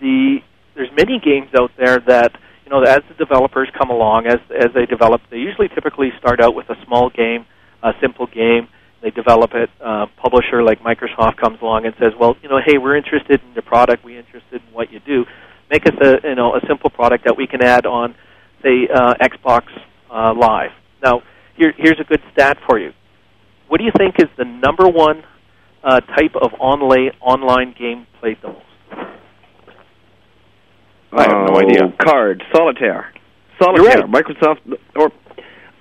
[0.00, 0.38] the
[0.74, 2.32] there's many games out there that
[2.64, 6.40] you know as the developers come along, as as they develop, they usually typically start
[6.40, 7.46] out with a small game,
[7.82, 8.68] a simple game.
[9.02, 9.68] They develop it.
[9.80, 13.52] Uh, publisher like Microsoft comes along and says, "Well, you know, hey, we're interested in
[13.54, 14.04] your product.
[14.04, 15.24] We're interested in what you do.
[15.70, 18.14] Make us a you know a simple product that we can add on,
[18.62, 19.64] say, uh, Xbox
[20.10, 20.70] uh, Live."
[21.02, 21.22] Now,
[21.56, 22.92] here, here's a good stat for you.
[23.68, 25.24] What do you think is the number one
[25.82, 28.71] uh, type of online online game played the most?
[31.54, 31.96] I have no idea.
[32.02, 33.12] Card, solitaire,
[33.60, 34.10] solitaire, right.
[34.10, 34.60] Microsoft
[34.96, 35.10] or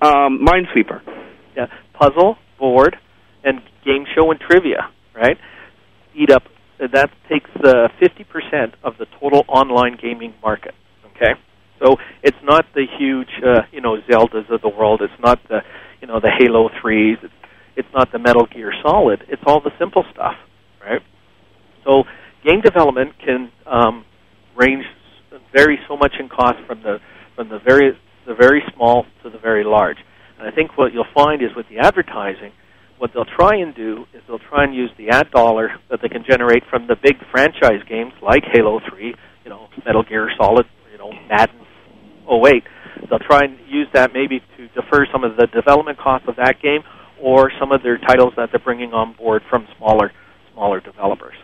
[0.02, 1.02] um, Minesweeper.
[1.56, 2.96] Yeah, puzzle, board,
[3.44, 4.90] and game show and trivia.
[5.16, 5.38] Right,
[6.16, 6.44] eat up.
[6.80, 10.74] That takes uh, fifty uh, percent of the total online gaming market.
[11.16, 11.34] Okay,
[11.80, 15.02] so it's not the huge, uh, you know, Zeldas of the world.
[15.02, 15.60] It's not the,
[16.02, 17.18] you know, the Halo threes.
[17.22, 17.34] It's
[17.76, 19.24] it's not the Metal Gear Solid.
[19.28, 20.36] It's all the simple stuff,
[20.84, 21.02] right?
[21.84, 22.04] So
[22.44, 24.06] game development can um,
[24.58, 24.86] range
[25.54, 26.98] vary so much in cost from the
[27.36, 27.92] from the very
[28.28, 29.98] the very small to the very large.
[30.40, 32.52] And I think what you'll find is with the advertising,
[32.98, 36.10] what they'll try and do is they'll try and use the ad dollar that they
[36.10, 40.66] can generate from the big franchise games like Halo 3, you know, Metal Gear Solid,
[40.92, 41.66] you know, Madden
[42.30, 42.64] 08.
[43.10, 46.62] They'll try and use that maybe to defer some of the development costs of that
[46.62, 46.82] game
[47.20, 50.12] or some of their titles that they're bringing on board from smaller
[50.54, 51.36] smaller developers.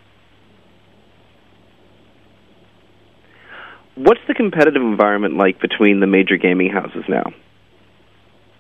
[3.97, 7.23] What's the competitive environment like between the major gaming houses now?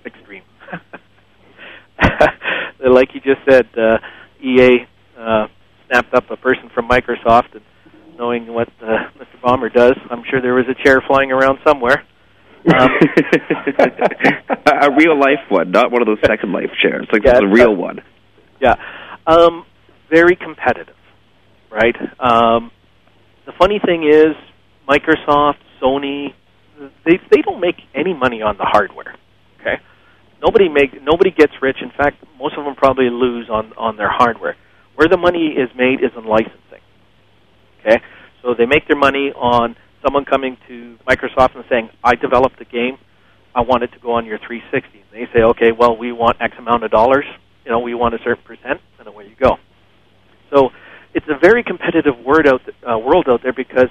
[0.03, 0.41] Extreme.
[2.89, 3.97] like you just said uh,
[4.41, 5.47] EA uh,
[5.87, 7.61] snapped up a person from Microsoft, and
[8.17, 9.39] knowing what uh, Mr.
[9.43, 12.03] Ballmer does, I'm sure there was a chair flying around somewhere.
[12.67, 12.89] Um,
[14.65, 17.07] a real life one, not one of those Second Life chairs.
[17.13, 17.99] Like Yeah, a real one.
[18.59, 18.73] Yeah.
[19.27, 19.65] Um,
[20.09, 20.95] very competitive,
[21.71, 21.95] right?
[22.19, 22.71] Um,
[23.45, 24.35] the funny thing is,
[24.87, 26.33] Microsoft, Sony,
[27.05, 29.15] they they don't make any money on the hardware.
[29.59, 29.75] Okay,
[30.41, 31.77] nobody make nobody gets rich.
[31.81, 34.55] In fact, most of them probably lose on on their hardware.
[34.95, 36.81] Where the money is made is in licensing.
[37.81, 38.01] Okay,
[38.41, 42.65] so they make their money on someone coming to Microsoft and saying, "I developed a
[42.65, 42.97] game.
[43.53, 46.37] I want it to go on your 360." And they say, "Okay, well, we want
[46.39, 47.25] X amount of dollars.
[47.65, 49.57] You know, we want a certain percent, and away you go."
[50.49, 50.71] So
[51.13, 53.89] it's a very competitive word out th- uh, world out there because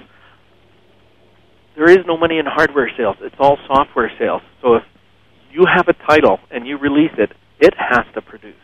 [1.77, 3.15] there is no money in hardware sales.
[3.21, 4.41] It's all software sales.
[4.61, 4.83] So if
[5.51, 8.55] you have a title and you release it, it has to produce,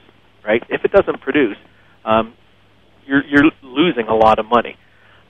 [0.43, 0.63] right?
[0.69, 1.57] If it doesn't produce,
[2.03, 2.33] um,
[3.05, 4.75] you're you're losing a lot of money.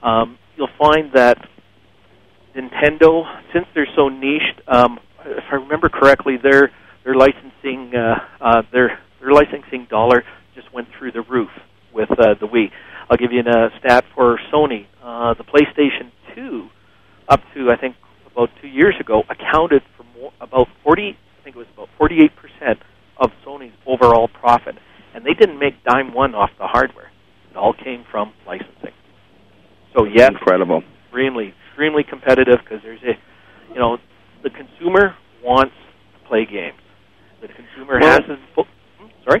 [0.02, 1.36] Um, you'll find that
[2.56, 6.70] Nintendo, since they're so niched, um, if I remember correctly, their
[7.04, 10.24] their licensing uh, uh, their their licensing dollar
[10.54, 11.50] just went through the roof
[11.92, 12.70] with uh, the Wii.
[13.10, 14.86] I'll give you a stat for Sony.
[15.02, 16.68] Uh, the PlayStation 2,
[17.28, 17.96] up to I think
[18.30, 21.16] about two years ago, accounted for more, about 40.
[21.16, 22.78] I think it was about 48 percent
[23.18, 24.74] of Sony's overall profit,
[25.14, 27.10] and they didn't make dime one off the hardware.
[27.50, 28.92] It all came from licensing.
[29.96, 33.14] So yes, incredible, extremely, extremely competitive because there's a,
[33.72, 33.98] you know,
[34.42, 35.74] the consumer wants
[36.14, 36.80] to play games.
[37.40, 38.38] The consumer Well- has his.
[38.56, 39.40] hmm, Sorry.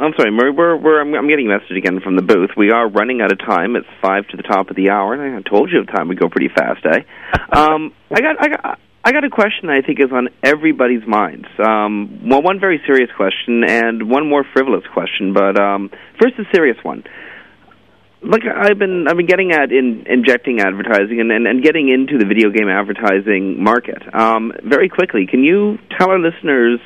[0.00, 0.50] I'm sorry, Murray.
[0.50, 2.56] We're, we're I'm, I'm getting a message again from the booth.
[2.56, 3.76] We are running out of time.
[3.76, 6.18] It's five to the top of the hour, and I told you of time would
[6.18, 7.04] go pretty fast, eh?
[7.52, 11.06] um, I got I got I got a question that I think is on everybody's
[11.06, 11.44] minds.
[11.60, 15.34] Um, well, one very serious question and one more frivolous question.
[15.34, 17.04] But um, first, a serious one.
[18.22, 22.16] Look, I've been I've been getting at in injecting advertising and, and, and getting into
[22.16, 24.00] the video game advertising market.
[24.14, 26.80] Um, very quickly, can you tell our listeners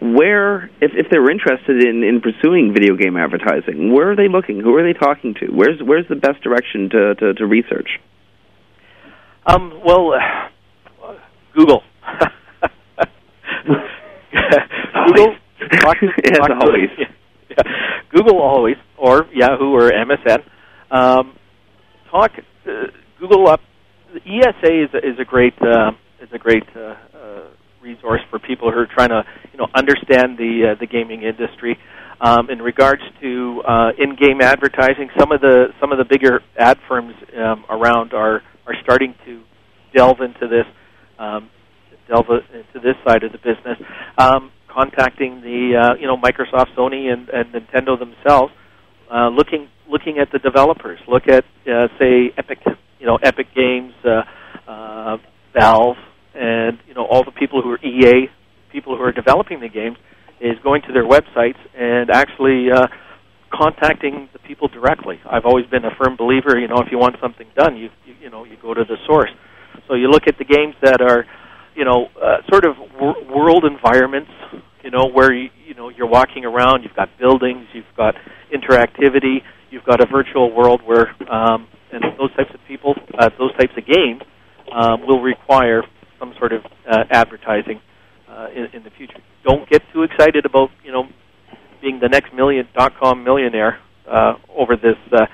[0.00, 4.60] where, if, if they're interested in, in pursuing video game advertising, where are they looking?
[4.60, 5.46] Who are they talking to?
[5.46, 8.00] Where's where's the best direction to, to, to research?
[9.46, 11.14] Um, well, uh,
[11.54, 11.82] Google.
[15.06, 15.36] Google.
[15.80, 16.88] Talk to, As talk to- always.
[16.98, 17.62] yeah.
[18.12, 20.42] Google always, or Yahoo or MSN.
[20.90, 21.36] Um,
[22.10, 22.32] talk.
[22.66, 22.86] Uh,
[23.18, 23.60] Google up.
[24.12, 27.42] The ESA is a, is a great uh, is a great uh, uh,
[27.82, 29.22] resource for people who are trying to
[29.52, 31.78] you know understand the uh, the gaming industry.
[32.22, 36.78] Um, in regards to uh, in-game advertising, some of the some of the bigger ad
[36.86, 39.42] firms um, around are are starting to
[39.94, 40.66] delve into this
[41.18, 41.48] um,
[42.08, 43.78] delve into this side of the business,
[44.18, 48.52] um, contacting the uh, you know Microsoft, Sony, and, and Nintendo themselves,
[49.12, 50.98] uh, looking looking at the developers.
[51.08, 52.58] Look at uh, say Epic,
[52.98, 54.22] you know Epic Games, uh,
[54.70, 55.16] uh,
[55.58, 55.96] Valve,
[56.34, 58.28] and you know all the people who are EA,
[58.72, 59.96] people who are developing the games,
[60.40, 62.86] is going to their websites and actually uh,
[63.52, 65.20] contacting the people directly.
[65.28, 66.58] I've always been a firm believer.
[66.58, 68.96] You know, if you want something done, you you, you know you go to the
[69.06, 69.30] source.
[69.88, 71.24] So you look at the games that are,
[71.74, 74.30] you know, uh, sort of wor- world environments.
[74.82, 76.82] You know, where you you know you're walking around.
[76.82, 77.66] You've got buildings.
[77.74, 78.14] You've got
[78.52, 79.42] interactivity.
[79.70, 83.72] You've got a virtual world where, um, and those types of people, uh, those types
[83.76, 84.22] of games,
[84.72, 85.82] um, will require
[86.20, 87.80] some sort of uh, advertising
[88.28, 89.18] uh, in, in the future.
[89.42, 91.04] Don't get too excited about you know
[91.82, 95.26] being the next million dot com millionaire uh, over this uh,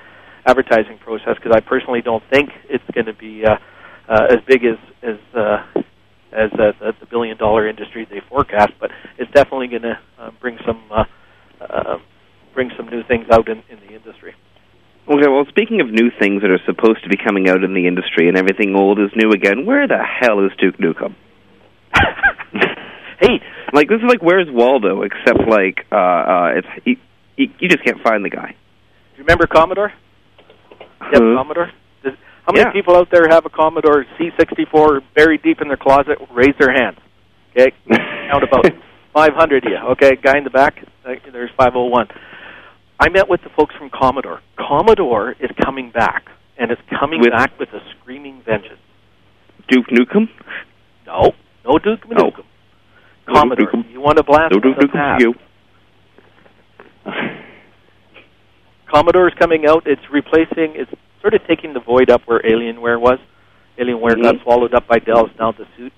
[0.47, 3.57] advertising process because I personally don't think it's going to be uh,
[4.09, 5.57] uh, as big as as uh,
[6.31, 10.31] as uh, the, the billion dollar industry they forecast, but it's definitely going to uh,
[10.41, 11.03] bring some uh,
[11.61, 11.97] uh,
[12.53, 14.33] bring some new things out in, in the industry.
[15.09, 17.87] Okay, well, speaking of new things that are supposed to be coming out in the
[17.87, 21.15] industry and everything old is new again, where the hell is Duke Nukem?
[23.21, 23.39] hey,
[23.71, 25.03] like this is like where's Waldo?
[25.03, 26.97] Except like uh, uh, it's you,
[27.37, 28.49] you, you just can't find the guy.
[28.49, 29.93] Do you remember Commodore?
[30.99, 31.71] Have a Commodore?
[32.03, 32.13] Does,
[32.45, 32.73] how many Yeah.
[32.73, 36.17] people out there have a Commodore C64 buried deep in their closet?
[36.33, 36.97] Raise their hand.
[37.55, 37.71] Okay,
[38.29, 38.65] count about
[39.13, 39.77] 500 of you.
[39.91, 40.75] Okay, guy in the back.
[41.05, 42.07] uh, There's 501.
[42.99, 44.41] I met with the folks from Commodore.
[44.57, 46.25] Commodore is coming back,
[46.57, 48.79] and it's coming With- back with a screaming vengeance.
[49.67, 50.29] Duke Nukem?
[51.05, 51.33] No,
[51.65, 52.17] no Duke Nukem.
[52.17, 52.31] No.
[53.27, 53.65] No Commodore.
[53.71, 53.91] Duke Nukem.
[53.91, 54.53] You want to blast?
[54.53, 55.33] No Duke Nukem you.
[58.91, 59.83] Commodore is coming out.
[59.85, 60.75] It's replacing.
[60.75, 60.91] It's
[61.21, 63.19] sort of taking the void up where Alienware was.
[63.77, 64.43] Alienware got Mhm.
[64.43, 65.25] swallowed up by Dell.
[65.25, 65.91] It's now the suit.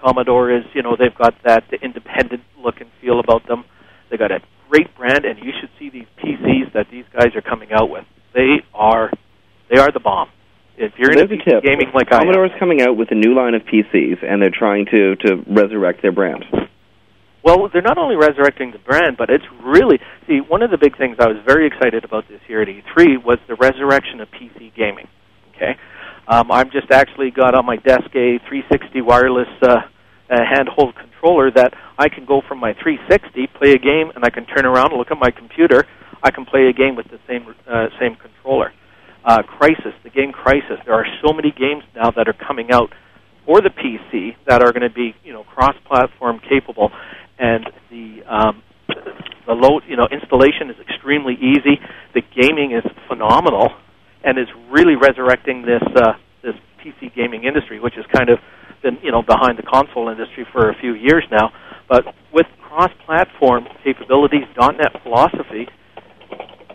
[0.00, 3.64] Commodore is, you know, they've got that independent look and feel about them.
[4.08, 4.40] They got a
[4.70, 8.04] great brand, and you should see these PCs that these guys are coming out with.
[8.32, 9.10] They are
[9.68, 10.28] they are the bomb.
[10.78, 11.62] If you're into tip.
[11.62, 14.54] gaming like I am, Commodore's coming out with a new line of PCs, and they're
[14.56, 16.44] trying to to resurrect their brand.
[17.42, 19.98] Well, they're not only resurrecting the brand, but it's really
[20.28, 23.24] see one of the big things I was very excited about this year at E3
[23.24, 25.08] was the resurrection of PC gaming.
[25.56, 25.76] Okay,
[26.28, 29.80] um, I've just actually got on my desk a 360 wireless uh,
[30.30, 34.30] uh, handheld controller that I can go from my 360, play a game, and I
[34.30, 35.84] can turn around and look at my computer.
[36.22, 38.72] I can play a game with the same uh, same controller.
[39.24, 40.82] Uh, Crysis, the game Crysis.
[40.84, 42.90] There are so many games now that are coming out
[43.44, 46.90] for the PC that are going to be you know cross-platform capable,
[47.38, 48.62] and the um,
[49.46, 51.80] the load you know installation is extremely easy.
[52.14, 53.70] The gaming is phenomenal,
[54.24, 56.12] and is really resurrecting this uh,
[56.42, 56.54] this
[56.84, 58.38] PC gaming industry, which is kind of
[58.82, 61.52] been you know behind the console industry for a few years now.
[61.88, 65.66] But with cross-platform capabilities, .NET philosophy,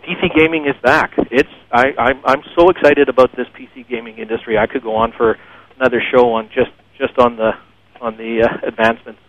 [0.04, 1.12] PC gaming is back.
[1.30, 4.58] It's I, I'm I'm so excited about this PC gaming industry.
[4.58, 5.36] I could go on for
[5.78, 7.52] another show on just just on the
[8.00, 9.20] on the uh, advancements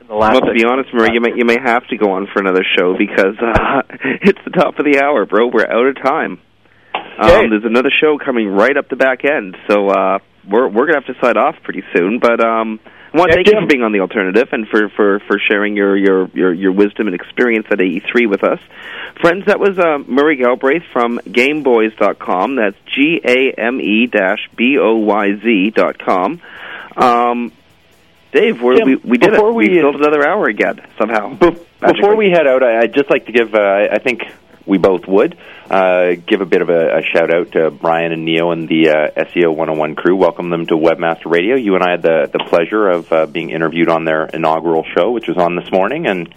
[0.00, 0.34] in the last.
[0.34, 2.64] Well, to be honest, Murray, you may you may have to go on for another
[2.78, 3.82] show because uh,
[4.22, 5.48] it's the top of the hour, bro.
[5.52, 6.40] We're out of time.
[6.94, 10.18] Um, there's another show coming right up the back end, so uh,
[10.48, 12.18] we're we're gonna have to sign off pretty soon.
[12.18, 12.80] But um,
[13.14, 15.76] I want to thank you for being on the alternative and for, for, for sharing
[15.76, 18.58] your, your, your, your wisdom and experience at AE3 with us.
[19.20, 22.56] Friends, that was uh, Murray Galbraith from Game-Boyz.com.
[22.56, 26.40] That's G A M E dash B O Y Z dot com.
[26.96, 27.52] Um,
[28.32, 29.42] Dave, we're, Tim, we we did it.
[29.44, 31.34] we- we filled another hour again somehow.
[31.80, 34.22] Before we head out, I- I'd just like to give, uh, I think
[34.66, 35.36] we both would,
[35.70, 38.90] uh, give a bit of a, a shout out to Brian and Neo and the
[38.90, 40.16] uh, SEO 101 crew.
[40.16, 41.56] Welcome them to Webmaster Radio.
[41.56, 45.10] You and I had the, the pleasure of uh, being interviewed on their inaugural show,
[45.10, 46.34] which was on this morning, and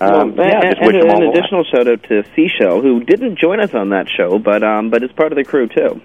[0.00, 3.74] um, Well, yeah, and, and an additional shout out to Seashell, who didn't join us
[3.74, 6.00] on that show, but um, but is part of the crew too.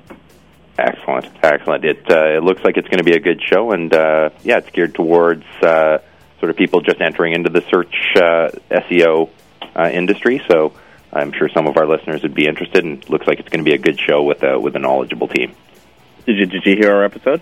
[0.78, 1.86] Excellent, excellent.
[1.86, 4.58] It uh, it looks like it's going to be a good show, and uh, yeah,
[4.58, 5.99] it's geared towards uh,
[6.39, 9.30] sort of people just entering into the search uh, SEO
[9.76, 10.41] uh, industry.
[10.49, 10.74] So
[11.14, 13.64] I'm sure some of our listeners would be interested, and it looks like it's going
[13.64, 15.55] to be a good show with a with a knowledgeable team.
[16.26, 17.41] Did you did you hear our episode?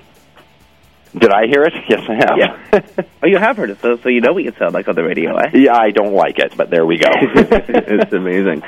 [1.17, 1.73] Did I hear it?
[1.89, 2.37] Yes, I have.
[2.37, 3.05] Yeah.
[3.23, 5.03] oh, you have heard it, so so you know what you sound like on the
[5.03, 5.51] radio, eh?
[5.53, 7.09] Yeah, I don't like it, but there we go.
[7.13, 8.63] it's amazing.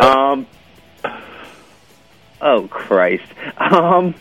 [0.00, 0.46] Um,
[2.40, 3.26] oh Christ.
[3.56, 4.14] Um,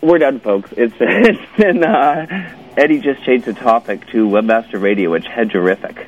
[0.00, 0.72] we're done, folks.
[0.76, 6.06] It's it's been uh, Eddie just changed the topic to Webmaster Radio, which hedgerific.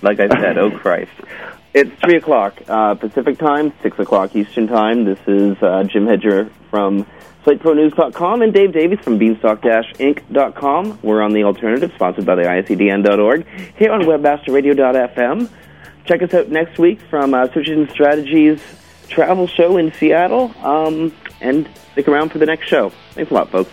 [0.00, 1.10] Like I said, oh Christ.
[1.74, 5.04] It's three o'clock uh, Pacific time, six o'clock Eastern time.
[5.04, 7.06] This is uh, Jim Hedger from
[7.44, 10.98] SiteProNews.com and Dave Davies from Beanstalk-Inc.com.
[11.02, 13.46] We're on the alternative, sponsored by the ISEDB.org,
[13.76, 15.50] here on WebmasterRadio.fm.
[16.04, 18.62] Check us out next week from uh, Search Engine Strategies
[19.08, 22.92] travel show in Seattle, um, and stick around for the next show.
[23.12, 23.72] Thanks a lot, folks.